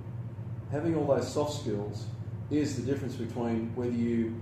Having 0.70 0.96
all 0.96 1.06
those 1.06 1.32
soft 1.32 1.60
skills 1.60 2.06
is 2.50 2.76
the 2.76 2.82
difference 2.82 3.14
between 3.14 3.74
whether 3.74 3.92
you, 3.92 4.40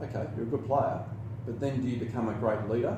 okay, 0.00 0.26
you're 0.36 0.46
a 0.46 0.48
good 0.48 0.66
player, 0.66 1.00
but 1.44 1.58
then 1.60 1.80
do 1.82 1.88
you 1.88 1.96
become 1.96 2.28
a 2.28 2.34
great 2.34 2.68
leader 2.68 2.96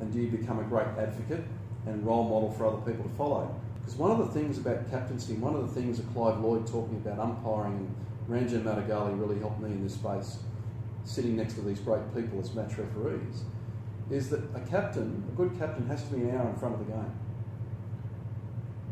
and 0.00 0.12
do 0.12 0.20
you 0.20 0.30
become 0.30 0.58
a 0.58 0.64
great 0.64 0.86
advocate 0.98 1.44
and 1.86 2.04
role 2.04 2.24
model 2.24 2.50
for 2.52 2.66
other 2.66 2.78
people 2.90 3.04
to 3.04 3.16
follow? 3.16 3.54
Because 3.80 3.94
one 3.96 4.10
of 4.10 4.18
the 4.18 4.26
things 4.26 4.58
about 4.58 4.90
captaincy, 4.90 5.34
one 5.34 5.54
of 5.54 5.62
the 5.62 5.80
things 5.80 5.98
that 5.98 6.12
Clive 6.12 6.40
Lloyd 6.40 6.66
talking 6.66 6.96
about 6.96 7.18
umpiring, 7.18 7.76
and 7.76 7.94
Ranjan 8.28 8.62
Madugalle 8.62 9.18
really 9.18 9.38
helped 9.38 9.60
me 9.60 9.70
in 9.70 9.82
this 9.82 9.94
space, 9.94 10.38
sitting 11.04 11.36
next 11.36 11.54
to 11.54 11.62
these 11.62 11.80
great 11.80 12.14
people 12.14 12.40
as 12.40 12.54
match 12.54 12.76
referees, 12.78 13.44
is 14.10 14.28
that 14.30 14.42
a 14.54 14.60
captain, 14.60 15.24
a 15.32 15.36
good 15.36 15.58
captain, 15.58 15.86
has 15.86 16.02
to 16.04 16.14
be 16.14 16.22
an 16.22 16.36
hour 16.36 16.48
in 16.48 16.56
front 16.56 16.74
of 16.74 16.86
the 16.86 16.92
game. 16.92 17.12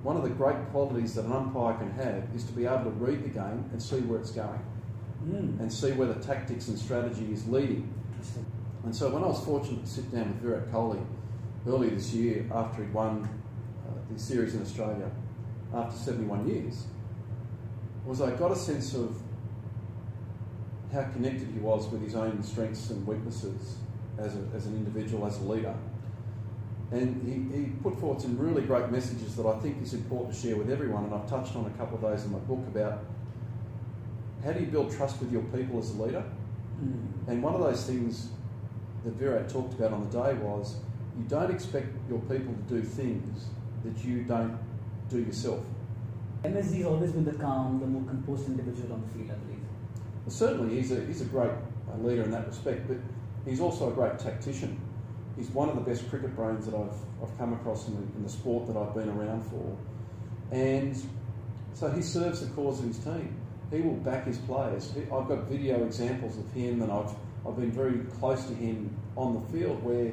One 0.03 0.17
of 0.17 0.23
the 0.23 0.31
great 0.31 0.57
qualities 0.71 1.15
that 1.15 1.25
an 1.25 1.33
umpire 1.33 1.75
can 1.77 1.91
have 1.93 2.25
is 2.35 2.45
to 2.45 2.53
be 2.53 2.67
able 2.67 2.85
to 2.85 2.91
read 2.91 3.25
the 3.25 3.29
game 3.29 3.69
and 3.73 3.83
see 3.83 4.01
where 4.01 4.21
it's 4.21 4.31
going 4.31 4.61
Mm. 5.27 5.59
and 5.59 5.73
see 5.73 5.91
where 5.93 6.07
the 6.07 6.21
tactics 6.25 6.69
and 6.69 6.79
strategy 6.79 7.33
is 7.33 7.47
leading. 7.49 7.93
And 8.85 8.95
so 8.95 9.11
when 9.11 9.25
I 9.25 9.27
was 9.27 9.45
fortunate 9.45 9.85
to 9.85 9.91
sit 9.91 10.13
down 10.13 10.29
with 10.29 10.41
Virat 10.41 10.71
Kohli 10.71 11.05
earlier 11.67 11.91
this 11.91 12.15
year 12.15 12.47
after 12.55 12.83
he'd 12.85 12.95
won 12.95 13.29
uh, 13.85 13.91
the 14.13 14.19
series 14.19 14.55
in 14.55 14.63
Australia 14.63 15.11
after 15.75 15.99
71 15.99 16.49
years, 16.49 16.85
was 18.07 18.21
I 18.21 18.31
got 18.37 18.53
a 18.53 18.57
sense 18.57 18.95
of 18.95 19.21
how 20.93 21.03
connected 21.05 21.49
he 21.53 21.59
was 21.61 21.89
with 21.89 22.03
his 22.03 22.15
own 22.15 22.43
strengths 22.43 22.91
and 22.91 23.07
weaknesses 23.07 23.77
as, 24.19 24.35
a, 24.35 24.41
as 24.55 24.67
an 24.67 24.75
individual, 24.75 25.27
as 25.27 25.39
a 25.39 25.45
leader. 25.45 25.75
And 26.91 27.23
he, 27.27 27.59
he 27.59 27.67
put 27.83 28.01
forward 28.01 28.21
some 28.21 28.39
really 28.39 28.63
great 28.63 28.91
messages 28.91 29.37
that 29.37 29.47
I 29.47 29.59
think 29.59 29.83
is 29.83 29.93
important 29.93 30.35
to 30.35 30.41
share 30.41 30.57
with 30.57 30.71
everyone. 30.71 31.05
And 31.05 31.15
I've 31.15 31.29
touched 31.29 31.55
on 31.55 31.67
a 31.67 31.71
couple 31.71 31.97
of 31.97 32.01
those 32.01 32.25
in 32.25 32.33
my 32.33 32.39
book 32.39 32.67
about 32.69 33.05
how 34.43 34.53
do 34.53 34.61
you 34.61 34.67
build 34.67 34.95
trust 34.97 35.21
with 35.21 35.31
your 35.31 35.43
people 35.43 35.79
as 35.79 35.91
a 35.91 36.03
leader? 36.03 36.25
Mm. 36.83 37.29
And 37.29 37.43
one 37.43 37.55
of 37.55 37.61
those 37.61 37.85
things 37.85 38.29
that 39.05 39.13
Virat 39.15 39.49
talked 39.49 39.75
about 39.75 39.93
on 39.93 40.09
the 40.09 40.23
day 40.23 40.35
was 40.35 40.77
you 41.19 41.25
don't 41.25 41.51
expect 41.51 41.89
your 42.09 42.21
people 42.21 42.55
to 42.55 42.75
do 42.75 42.83
things 42.83 43.47
that 43.85 44.05
you 44.05 44.23
don't 44.23 44.59
do 45.11 45.21
yourself. 45.21 45.65
MSD 46.45 46.77
has 46.77 46.87
always 46.87 47.13
been 47.13 47.25
the 47.25 47.33
calm, 47.33 47.81
the 47.81 47.87
more 47.87 48.05
composed 48.05 48.47
individual 48.47 48.93
on 48.95 49.03
the 49.03 49.09
field, 49.09 49.31
I 49.31 49.35
believe. 49.35 49.58
Certainly, 50.27 50.77
he's 50.77 50.93
a, 50.93 51.05
he's 51.07 51.21
a 51.21 51.27
great 51.27 51.51
uh, 51.51 51.97
leader 52.03 52.23
in 52.23 52.31
that 52.33 52.47
respect, 52.47 52.87
but 52.89 52.99
he's 53.47 53.61
also 53.61 53.91
a 53.91 53.93
great 53.93 54.19
tactician. 54.19 54.79
He's 55.37 55.51
one 55.51 55.69
of 55.69 55.77
the 55.77 55.81
best 55.81 56.09
cricket 56.11 56.35
brains 56.35 56.67
that 56.67 56.75
I've, 56.75 56.97
I've 57.23 57.39
come 57.39 57.53
across 57.53 57.87
in 57.87 57.95
the, 57.95 58.03
in 58.17 58.23
the 58.25 58.29
sport 58.29 58.67
that 58.67 58.77
I've 58.77 58.95
been 58.95 59.09
around 59.09 59.43
for. 59.45 59.77
And 60.51 61.01
so 61.75 61.91
he 61.91 62.03
serves 62.03 62.41
the 62.41 62.49
cause 62.55 62.81
of 62.81 62.87
his 62.87 62.99
team. 62.99 63.37
He 63.71 63.81
will 63.81 63.95
back 63.95 64.27
his 64.27 64.39
players. 64.39 64.93
I've 64.97 65.29
got 65.29 65.45
video 65.45 65.85
examples 65.85 66.39
of 66.39 66.51
him, 66.53 66.83
and 66.83 66.91
I've, 66.91 67.15
I've 67.47 67.57
been 67.57 67.71
very 67.71 67.99
close 68.19 68.45
to 68.47 68.55
him 68.55 68.97
on 69.17 69.35
the 69.35 69.59
field 69.59 69.83
where, 69.83 70.13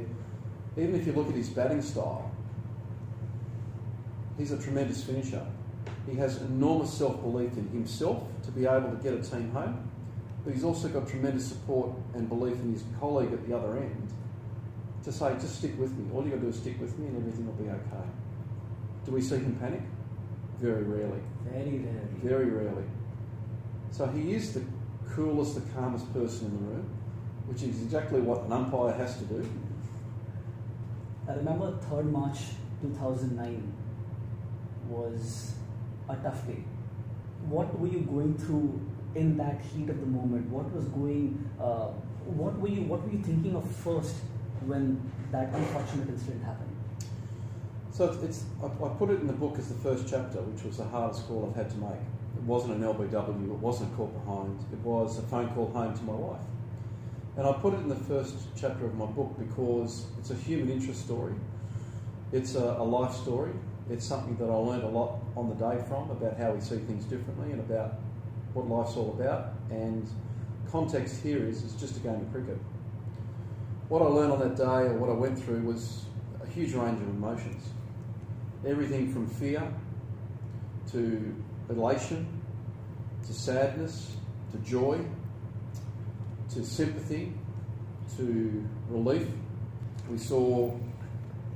even 0.77 0.95
if 0.95 1.07
you 1.07 1.13
look 1.13 1.29
at 1.29 1.35
his 1.35 1.49
batting 1.49 1.81
style, 1.81 2.29
he's 4.37 4.51
a 4.51 4.61
tremendous 4.61 5.03
finisher. 5.03 5.45
He 6.09 6.15
has 6.17 6.41
enormous 6.41 6.93
self 6.93 7.21
belief 7.21 7.53
in 7.57 7.67
himself 7.69 8.23
to 8.43 8.51
be 8.51 8.65
able 8.65 8.91
to 8.91 8.97
get 8.97 9.13
a 9.13 9.21
team 9.21 9.49
home, 9.51 9.89
but 10.45 10.53
he's 10.53 10.63
also 10.63 10.87
got 10.87 11.07
tremendous 11.07 11.47
support 11.47 11.89
and 12.13 12.29
belief 12.29 12.53
in 12.61 12.71
his 12.71 12.83
colleague 12.99 13.33
at 13.33 13.45
the 13.47 13.57
other 13.57 13.77
end 13.77 14.07
to 15.03 15.11
say, 15.11 15.33
just 15.39 15.57
stick 15.57 15.77
with 15.79 15.91
me. 15.97 16.05
All 16.13 16.21
you've 16.21 16.31
got 16.31 16.37
to 16.37 16.43
do 16.43 16.49
is 16.49 16.57
stick 16.57 16.79
with 16.79 16.97
me 16.99 17.07
and 17.07 17.17
everything 17.17 17.47
will 17.47 17.53
be 17.53 17.69
okay. 17.69 18.07
Do 19.05 19.11
we 19.11 19.21
see 19.21 19.37
him 19.37 19.55
panic? 19.55 19.81
Very 20.59 20.83
rarely. 20.83 21.19
Very 21.43 21.79
rarely. 21.79 22.09
Very 22.23 22.49
rarely. 22.49 22.83
So 23.91 24.07
he 24.07 24.33
is 24.33 24.53
the 24.53 24.63
coolest, 25.09 25.55
the 25.55 25.61
calmest 25.73 26.11
person 26.13 26.47
in 26.47 26.53
the 26.53 26.73
room, 26.73 26.89
which 27.47 27.63
is 27.63 27.81
exactly 27.81 28.21
what 28.21 28.43
an 28.43 28.51
umpire 28.51 28.93
has 28.93 29.17
to 29.17 29.23
do. 29.25 29.49
I 31.27 31.33
remember 31.33 31.71
3rd 31.89 32.11
March 32.11 32.39
2009 32.81 33.73
was 34.89 35.53
a 36.07 36.15
tough 36.17 36.45
day. 36.45 36.63
What 37.47 37.79
were 37.79 37.87
you 37.87 38.01
going 38.01 38.37
through 38.37 38.79
in 39.15 39.37
that 39.37 39.61
heat 39.61 39.89
of 39.89 39.99
the 39.99 40.05
moment? 40.05 40.49
What 40.49 40.71
was 40.73 40.85
going? 40.85 41.49
Uh, 41.59 41.87
what 42.25 42.59
were 42.59 42.67
you? 42.67 42.81
What 42.81 43.03
were 43.03 43.11
you 43.11 43.23
thinking 43.23 43.55
of 43.55 43.69
first 43.77 44.15
when 44.65 44.99
that 45.31 45.53
unfortunate 45.53 46.09
incident 46.09 46.43
happened? 46.43 46.75
So 47.91 48.11
it's, 48.11 48.23
it's 48.23 48.43
I, 48.61 48.65
I 48.65 48.89
put 48.89 49.09
it 49.09 49.21
in 49.21 49.27
the 49.27 49.33
book 49.33 49.57
as 49.57 49.69
the 49.69 49.75
first 49.75 50.05
chapter, 50.07 50.41
which 50.41 50.63
was 50.63 50.77
the 50.77 50.83
hardest 50.83 51.27
call 51.27 51.49
I've 51.49 51.55
had 51.55 51.69
to 51.71 51.77
make. 51.77 52.03
It 52.35 52.43
wasn't 52.43 52.73
an 52.73 52.81
LBW, 52.81 53.45
it 53.45 53.59
wasn't 53.59 53.93
a 53.93 53.95
call 53.95 54.07
behind, 54.07 54.59
it 54.73 54.79
was 54.79 55.17
a 55.17 55.21
phone 55.21 55.47
call 55.53 55.71
home 55.71 55.95
to 55.95 56.03
my 56.03 56.13
wife. 56.13 56.41
And 57.37 57.47
I 57.47 57.53
put 57.53 57.73
it 57.73 57.77
in 57.77 57.89
the 57.89 57.95
first 57.95 58.35
chapter 58.55 58.85
of 58.85 58.95
my 58.95 59.05
book 59.05 59.35
because 59.37 60.05
it's 60.19 60.31
a 60.31 60.35
human 60.35 60.69
interest 60.69 61.01
story. 61.01 61.33
It's 62.31 62.55
a, 62.55 62.75
a 62.79 62.83
life 62.83 63.13
story. 63.13 63.51
It's 63.89 64.05
something 64.05 64.35
that 64.37 64.49
I 64.49 64.55
learned 64.55 64.83
a 64.83 64.89
lot 64.89 65.19
on 65.37 65.49
the 65.49 65.55
day 65.55 65.81
from 65.87 66.09
about 66.11 66.37
how 66.37 66.51
we 66.51 66.59
see 66.59 66.77
things 66.77 67.05
differently 67.05 67.51
and 67.51 67.59
about 67.59 67.95
what 68.55 68.69
life's 68.69 68.95
all 68.95 69.15
about. 69.19 69.53
And 69.69 70.07
context 70.71 71.21
here 71.21 71.45
is 71.45 71.63
it's 71.63 71.75
just 71.75 71.97
a 71.97 71.99
game 71.99 72.15
of 72.15 72.31
cricket. 72.31 72.57
What 73.89 74.01
I 74.01 74.05
learned 74.05 74.31
on 74.31 74.39
that 74.39 74.55
day 74.55 74.63
or 74.63 74.93
what 74.93 75.09
I 75.09 75.13
went 75.13 75.37
through 75.37 75.61
was 75.61 76.05
a 76.41 76.47
huge 76.47 76.73
range 76.73 77.01
of 77.01 77.09
emotions. 77.09 77.63
Everything 78.65 79.13
from 79.13 79.27
fear 79.27 79.61
to 80.91 81.35
elation 81.69 82.27
to 83.27 83.33
sadness 83.33 84.15
to 84.51 84.57
joy 84.59 84.99
to 86.53 86.63
sympathy 86.63 87.33
to 88.17 88.67
relief. 88.89 89.27
We 90.09 90.17
saw 90.17 90.71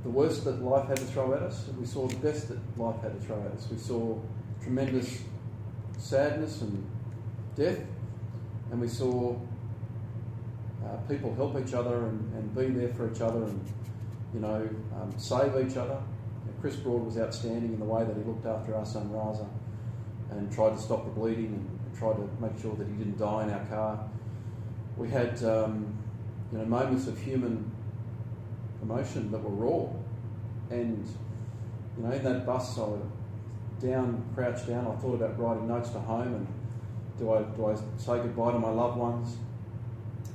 the 0.02 0.10
worst 0.10 0.44
that 0.44 0.62
life 0.62 0.88
had 0.88 0.96
to 0.98 1.04
throw 1.04 1.32
at 1.34 1.42
us, 1.42 1.68
and 1.68 1.78
we 1.78 1.86
saw 1.86 2.06
the 2.06 2.16
best 2.16 2.48
that 2.48 2.58
life 2.78 3.00
had 3.00 3.18
to 3.18 3.26
throw 3.26 3.40
at 3.42 3.52
us. 3.52 3.68
We 3.70 3.78
saw 3.78 4.18
tremendous 4.62 5.22
sadness 6.00 6.62
and 6.62 6.84
death, 7.54 7.78
and 8.70 8.80
we 8.80 8.88
saw 8.88 9.36
uh, 10.84 10.96
people 11.08 11.34
help 11.34 11.60
each 11.60 11.74
other 11.74 12.06
and, 12.06 12.34
and 12.34 12.54
be 12.54 12.68
there 12.68 12.92
for 12.94 13.10
each 13.10 13.20
other 13.20 13.44
and, 13.44 13.72
you 14.32 14.40
know, 14.40 14.68
um, 14.96 15.12
save 15.16 15.54
each 15.68 15.76
other. 15.76 16.00
Chris 16.60 16.76
Broad 16.76 17.04
was 17.04 17.16
outstanding 17.16 17.72
in 17.72 17.78
the 17.78 17.84
way 17.84 18.04
that 18.04 18.16
he 18.16 18.22
looked 18.22 18.46
after 18.46 18.72
Ahsan 18.72 19.10
Raza 19.10 19.48
and 20.30 20.52
tried 20.52 20.70
to 20.70 20.78
stop 20.78 21.04
the 21.04 21.10
bleeding 21.10 21.46
and, 21.46 21.76
tried 21.98 22.14
to 22.14 22.28
make 22.40 22.58
sure 22.62 22.74
that 22.76 22.86
he 22.88 22.94
didn't 22.94 23.18
die 23.18 23.42
in 23.42 23.50
our 23.50 23.64
car. 23.66 24.08
We 24.96 25.10
had, 25.10 25.42
um, 25.44 25.98
you 26.50 26.56
know, 26.56 26.64
moments 26.64 27.06
of 27.08 27.18
human 27.20 27.70
emotion 28.80 29.30
that 29.32 29.42
were 29.42 29.50
raw, 29.50 29.86
and 30.70 31.06
you 31.98 32.02
know, 32.02 32.10
in 32.10 32.22
that 32.24 32.46
bus, 32.46 32.78
I 32.78 32.82
was 32.82 33.02
down, 33.80 34.24
crouched 34.34 34.66
down. 34.66 34.86
I 34.86 34.94
thought 35.00 35.14
about 35.14 35.38
writing 35.38 35.68
notes 35.68 35.90
to 35.90 36.00
home 36.00 36.34
and 36.34 36.46
do 37.18 37.32
I 37.32 37.42
do 37.42 37.66
I 37.66 37.74
say 37.96 38.16
goodbye 38.22 38.52
to 38.52 38.58
my 38.58 38.70
loved 38.70 38.96
ones? 38.96 39.36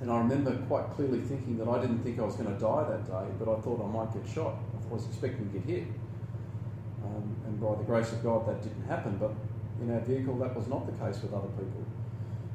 And 0.01 0.12
I 0.12 0.17
remember 0.17 0.55
quite 0.67 0.89
clearly 0.95 1.21
thinking 1.21 1.58
that 1.58 1.67
I 1.67 1.79
didn't 1.79 2.03
think 2.03 2.19
I 2.19 2.23
was 2.23 2.36
going 2.36 2.53
to 2.53 2.60
die 2.60 2.84
that 2.89 3.08
day, 3.08 3.25
but 3.39 3.51
I 3.51 3.60
thought 3.62 3.81
I 3.84 3.88
might 3.88 4.13
get 4.13 4.31
shot. 4.31 4.55
I 4.89 4.93
was 4.93 5.05
expecting 5.08 5.49
to 5.51 5.60
get 5.60 5.67
hit. 5.67 5.88
Um, 7.03 7.36
and 7.45 7.60
by 7.62 7.75
the 7.75 7.84
grace 7.84 8.12
of 8.12 8.21
God, 8.23 8.47
that 8.47 8.62
didn't 8.62 8.86
happen. 8.88 9.17
But 9.17 9.31
in 9.81 9.91
our 9.91 10.01
vehicle, 10.01 10.38
that 10.39 10.55
was 10.55 10.67
not 10.67 10.86
the 10.86 10.91
case 11.03 11.21
with 11.21 11.34
other 11.34 11.47
people. 11.47 11.84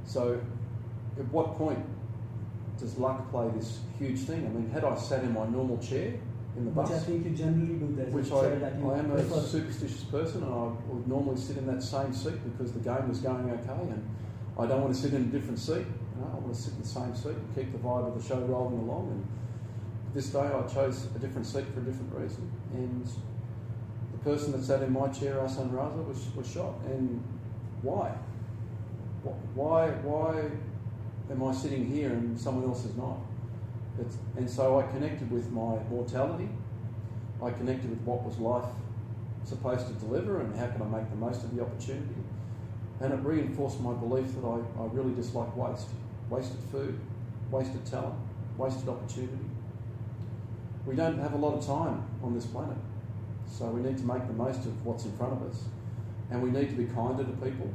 So, 0.05 0.41
at 1.19 1.27
what 1.33 1.57
point 1.57 1.85
does 2.79 2.99
luck 2.99 3.31
play 3.31 3.49
this 3.57 3.81
huge 3.99 4.21
thing? 4.21 4.47
I 4.47 4.51
mean, 4.51 4.71
had 4.71 4.85
I 4.85 4.97
sat 4.97 5.25
in 5.25 5.33
my 5.33 5.47
normal 5.47 5.79
chair 5.79 6.15
in 6.57 6.65
the 6.65 6.71
bus, 6.71 6.91
which 6.91 6.99
I 6.99 7.03
think 7.03 7.25
you 7.25 7.31
generally 7.31 7.79
do, 7.79 7.95
there, 7.97 8.07
which 8.07 8.33
I, 8.33 8.59
I 8.59 8.99
am 8.99 9.11
prefer. 9.11 9.35
a 9.37 9.43
superstitious 9.43 10.05
person, 10.05 10.43
and 10.43 10.53
I 10.53 10.73
would 10.89 11.07
normally 11.07 11.41
sit 11.41 11.57
in 11.57 11.67
that 11.67 11.83
same 11.83 12.13
seat 12.13 12.39
because 12.45 12.73
the 12.73 12.81
game 12.81 13.09
was 13.09 13.19
going 13.19 13.51
okay, 13.51 13.81
and 13.91 14.05
I 14.59 14.67
don't 14.67 14.83
want 14.83 14.95
to 14.95 15.01
sit 15.01 15.15
in 15.15 15.23
a 15.23 15.31
different 15.33 15.59
seat. 15.59 15.87
You 15.87 16.21
know, 16.21 16.31
I 16.33 16.39
want 16.39 16.55
to 16.55 16.61
sit 16.61 16.75
in 16.75 16.83
the 16.83 16.89
same 16.89 17.15
seat 17.15 17.37
and 17.39 17.55
keep 17.55 17.73
the 17.73 17.79
vibe 17.79 18.09
of 18.09 18.21
the 18.21 18.27
show 18.27 18.41
rolling 18.41 18.79
along. 18.79 19.11
And 19.11 19.27
this 20.15 20.27
day, 20.31 20.41
I 20.41 20.63
chose 20.67 21.07
a 21.15 21.19
different 21.19 21.47
seat 21.47 21.67
for 21.73 21.81
a 21.81 21.85
different 21.85 22.13
reason, 22.15 22.51
and 22.75 23.07
the 24.13 24.19
person 24.31 24.53
that 24.53 24.65
sat 24.65 24.83
in 24.83 24.93
my 24.93 25.09
chair, 25.09 25.37
Ahsan 25.37 25.71
Raza, 25.71 26.05
was, 26.07 26.35
was 26.35 26.51
shot. 26.51 26.75
And 26.87 27.23
why? 27.83 28.13
Why, 29.55 29.89
why 30.03 30.51
am 31.31 31.43
I 31.43 31.53
sitting 31.53 31.87
here 31.87 32.11
and 32.11 32.39
someone 32.39 32.65
else 32.65 32.85
is 32.85 32.97
not? 32.97 33.19
It's, 34.01 34.17
and 34.37 34.49
so 34.49 34.79
I 34.79 34.83
connected 34.91 35.31
with 35.31 35.51
my 35.51 35.79
mortality. 35.91 36.49
I 37.43 37.51
connected 37.51 37.91
with 37.91 38.01
what 38.01 38.23
was 38.23 38.39
life 38.39 38.71
supposed 39.45 39.87
to 39.89 39.93
deliver 39.95 40.41
and 40.41 40.55
how 40.57 40.67
can 40.69 40.83
I 40.83 40.87
make 40.87 41.11
the 41.11 41.17
most 41.17 41.43
of 41.43 41.55
the 41.55 41.63
opportunity. 41.63 42.15
And 43.01 43.13
it 43.13 43.17
reinforced 43.17 43.81
my 43.81 43.95
belief 43.95 44.35
that 44.35 44.47
I, 44.47 44.83
I 44.83 44.87
really 44.93 45.15
dislike 45.15 45.55
waste. 45.57 45.89
Wasted 46.29 46.61
food, 46.71 46.99
wasted 47.51 47.85
talent, 47.87 48.15
wasted 48.57 48.89
opportunity. 48.89 49.39
We 50.87 50.95
don't 50.95 51.19
have 51.19 51.33
a 51.33 51.37
lot 51.37 51.55
of 51.55 51.67
time 51.67 52.05
on 52.23 52.35
this 52.35 52.47
planet. 52.47 52.77
So 53.47 53.67
we 53.67 53.83
need 53.83 53.99
to 53.99 54.05
make 54.05 54.27
the 54.27 54.33
most 54.33 54.61
of 54.61 54.87
what's 54.87 55.05
in 55.05 55.17
front 55.17 55.33
of 55.33 55.43
us. 55.51 55.65
And 56.31 56.43
we 56.43 56.51
need 56.51 56.69
to 56.71 56.77
be 56.77 56.85
kinder 56.85 57.25
to 57.25 57.33
people. 57.33 57.73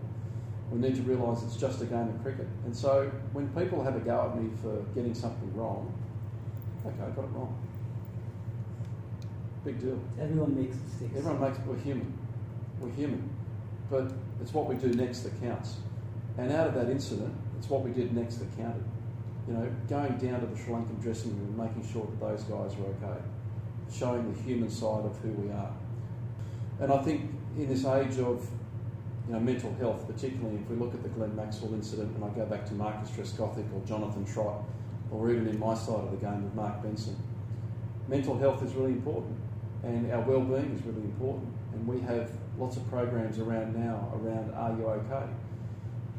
We 0.72 0.80
need 0.80 0.96
to 0.96 1.02
realise 1.02 1.44
it's 1.44 1.58
just 1.58 1.82
a 1.82 1.86
game 1.86 2.08
of 2.08 2.22
cricket. 2.24 2.48
And 2.66 2.76
so 2.76 3.12
when 3.34 3.50
people 3.50 3.84
have 3.84 3.96
a 3.96 4.00
go 4.00 4.32
at 4.32 4.42
me 4.42 4.50
for 4.62 4.82
getting 4.96 5.14
something 5.14 5.54
wrong, 5.54 5.94
okay, 6.86 7.04
I 7.04 7.10
got 7.10 7.26
it 7.26 7.32
wrong. 7.32 7.58
Big 9.64 9.80
deal. 9.80 10.00
Everyone 10.20 10.56
makes 10.56 10.78
mistakes. 10.78 11.18
Everyone 11.18 11.42
makes, 11.42 11.60
we're 11.66 11.78
human. 11.78 12.18
We're 12.80 12.92
human. 12.92 13.30
But 13.90 14.12
it's 14.42 14.54
what 14.54 14.68
we 14.68 14.76
do 14.76 14.90
next 14.90 15.22
that 15.22 15.40
counts. 15.42 15.78
And 16.38 16.52
out 16.52 16.68
of 16.68 16.74
that 16.76 16.90
incident, 16.90 17.34
it's 17.58 17.70
what 17.70 17.82
we 17.82 17.92
did 17.92 18.16
next 18.16 18.38
that 18.38 18.56
counted. 18.58 18.84
You 19.48 19.54
know, 19.54 19.72
going 19.88 20.18
down 20.18 20.42
to 20.42 20.48
the 20.48 20.58
Sri 20.58 20.74
Lankan 20.74 21.02
dressing 21.02 21.32
room, 21.38 21.56
making 21.58 21.92
sure 21.92 22.06
that 22.06 22.20
those 22.20 22.44
guys 22.44 22.74
are 22.80 23.08
okay 23.08 23.22
showing 23.92 24.32
the 24.34 24.42
human 24.42 24.70
side 24.70 25.06
of 25.06 25.18
who 25.20 25.30
we 25.30 25.52
are. 25.52 25.72
And 26.80 26.92
I 26.92 26.98
think 27.00 27.32
in 27.58 27.68
this 27.68 27.86
age 27.86 28.20
of 28.20 28.48
you 29.28 29.34
know, 29.34 29.40
mental 29.40 29.74
health, 29.76 30.06
particularly 30.08 30.58
if 30.58 30.70
we 30.70 30.76
look 30.76 30.94
at 30.94 31.04
the 31.04 31.10
Glenn 31.10 31.36
Maxwell 31.36 31.74
incident 31.74 32.16
and 32.16 32.24
I 32.24 32.30
go 32.30 32.46
back 32.46 32.66
to 32.68 32.74
Marcus 32.74 33.10
Trescothick 33.12 33.66
or 33.74 33.86
Jonathan 33.86 34.26
Trott, 34.26 34.64
or 35.12 35.32
even 35.32 35.48
in 35.48 35.60
my 35.60 35.74
side 35.74 35.96
of 35.96 36.12
the 36.12 36.18
game 36.18 36.44
with 36.44 36.54
Mark 36.54 36.82
Benson, 36.82 37.16
mental 38.08 38.38
health 38.38 38.64
is 38.64 38.74
really 38.74 38.92
important 38.92 39.38
and 39.86 40.12
our 40.12 40.22
well-being 40.22 40.72
is 40.74 40.84
really 40.86 41.06
important. 41.06 41.48
And 41.74 41.88
we 41.88 42.00
have 42.02 42.30
lots 42.58 42.78
of 42.78 42.90
programs 42.90 43.40
around 43.40 43.76
now 43.76 44.12
around 44.16 44.54
Are 44.56 44.76
You 44.78 44.88
OK? 44.88 45.26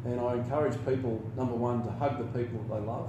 And 0.04 0.20
I 0.20 0.34
encourage 0.34 0.74
people, 0.86 1.20
number 1.36 1.54
one, 1.54 1.82
to 1.82 1.90
hug 1.90 2.18
the 2.18 2.38
people 2.38 2.62
that 2.62 2.74
they 2.74 2.86
love, 2.86 3.08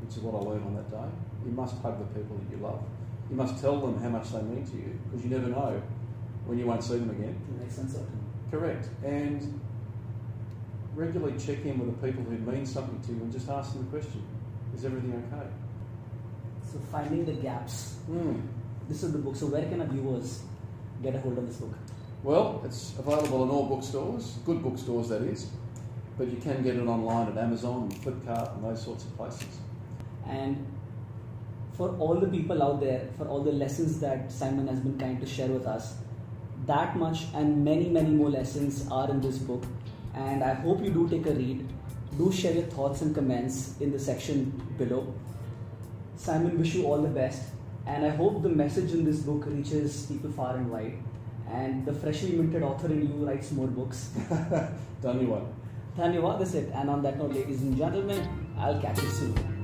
which 0.00 0.16
is 0.16 0.22
what 0.22 0.34
I 0.34 0.44
learned 0.44 0.66
on 0.66 0.74
that 0.74 0.90
day. 0.90 1.08
You 1.44 1.52
must 1.52 1.76
hug 1.78 1.98
the 1.98 2.18
people 2.18 2.36
that 2.36 2.50
you 2.50 2.62
love. 2.62 2.82
You 3.30 3.36
must 3.36 3.60
tell 3.60 3.80
them 3.80 4.00
how 4.02 4.08
much 4.08 4.32
they 4.32 4.42
mean 4.42 4.66
to 4.66 4.76
you 4.76 4.98
because 5.04 5.24
you 5.24 5.30
never 5.30 5.48
know 5.48 5.80
when 6.46 6.58
you 6.58 6.66
won't 6.66 6.82
see 6.82 6.98
them 6.98 7.10
again. 7.10 7.40
It 7.50 7.62
makes 7.62 7.74
sense, 7.74 7.96
Correct. 8.50 8.88
And 9.04 9.60
regularly 10.94 11.38
check 11.38 11.64
in 11.64 11.78
with 11.78 12.00
the 12.00 12.06
people 12.06 12.24
who 12.24 12.38
mean 12.38 12.64
something 12.64 13.00
to 13.02 13.12
you 13.12 13.20
and 13.22 13.32
just 13.32 13.48
ask 13.48 13.74
them 13.74 13.84
the 13.84 13.90
question 13.90 14.24
Is 14.76 14.84
everything 14.84 15.24
okay? 15.32 15.46
So, 16.70 16.78
finding 16.92 17.24
the 17.24 17.32
gaps. 17.32 17.96
Mm. 18.10 18.42
This 18.88 19.02
is 19.02 19.12
the 19.12 19.18
book. 19.18 19.34
So, 19.34 19.46
where 19.46 19.62
can 19.62 19.80
our 19.80 19.86
viewers 19.86 20.42
get 21.02 21.14
a 21.14 21.20
hold 21.20 21.38
of 21.38 21.46
this 21.46 21.56
book? 21.56 21.74
Well, 22.22 22.60
it's 22.62 22.92
available 22.98 23.44
in 23.44 23.50
all 23.50 23.66
bookstores, 23.66 24.38
good 24.44 24.62
bookstores 24.62 25.08
that 25.08 25.22
is, 25.22 25.48
but 26.18 26.28
you 26.28 26.36
can 26.36 26.62
get 26.62 26.76
it 26.76 26.86
online 26.86 27.28
at 27.28 27.38
Amazon, 27.38 27.84
and 27.84 27.94
Flipkart, 28.02 28.54
and 28.54 28.64
those 28.64 28.84
sorts 28.84 29.04
of 29.04 29.16
places. 29.16 29.60
And 30.28 30.66
for 31.72 31.96
all 31.98 32.16
the 32.16 32.28
people 32.28 32.62
out 32.62 32.80
there, 32.80 33.08
for 33.16 33.26
all 33.28 33.42
the 33.42 33.52
lessons 33.52 33.98
that 34.00 34.30
Simon 34.30 34.68
has 34.68 34.80
been 34.80 34.98
kind 34.98 35.20
to 35.20 35.26
share 35.26 35.48
with 35.48 35.66
us. 35.66 35.94
That 36.66 36.96
much 36.96 37.26
and 37.34 37.64
many, 37.64 37.88
many 37.88 38.10
more 38.10 38.30
lessons 38.30 38.86
are 38.90 39.08
in 39.08 39.20
this 39.20 39.38
book. 39.38 39.64
And 40.14 40.42
I 40.42 40.54
hope 40.54 40.82
you 40.82 40.90
do 40.90 41.08
take 41.08 41.26
a 41.26 41.32
read. 41.32 41.66
Do 42.16 42.32
share 42.32 42.52
your 42.54 42.64
thoughts 42.64 43.02
and 43.02 43.14
comments 43.14 43.74
in 43.80 43.92
the 43.92 43.98
section 43.98 44.50
below. 44.78 45.12
Simon, 46.16 46.58
wish 46.58 46.74
you 46.74 46.86
all 46.86 47.02
the 47.02 47.08
best. 47.08 47.42
And 47.86 48.04
I 48.04 48.10
hope 48.10 48.42
the 48.42 48.48
message 48.48 48.92
in 48.92 49.04
this 49.04 49.20
book 49.20 49.44
reaches 49.46 50.06
people 50.06 50.32
far 50.32 50.56
and 50.56 50.70
wide. 50.70 50.98
And 51.48 51.84
the 51.84 51.92
freshly 51.92 52.32
minted 52.32 52.62
author 52.62 52.88
in 52.88 53.02
you 53.02 53.26
writes 53.26 53.52
more 53.52 53.68
books. 53.68 54.10
Dhanyawad. 55.02 55.46
Dhanyawad, 55.96 56.38
that's 56.38 56.54
it. 56.54 56.72
And 56.74 56.90
on 56.90 57.02
that 57.02 57.18
note, 57.18 57.32
ladies 57.32 57.62
and 57.62 57.76
gentlemen, 57.76 58.26
I'll 58.58 58.80
catch 58.80 59.00
you 59.02 59.08
soon. 59.08 59.55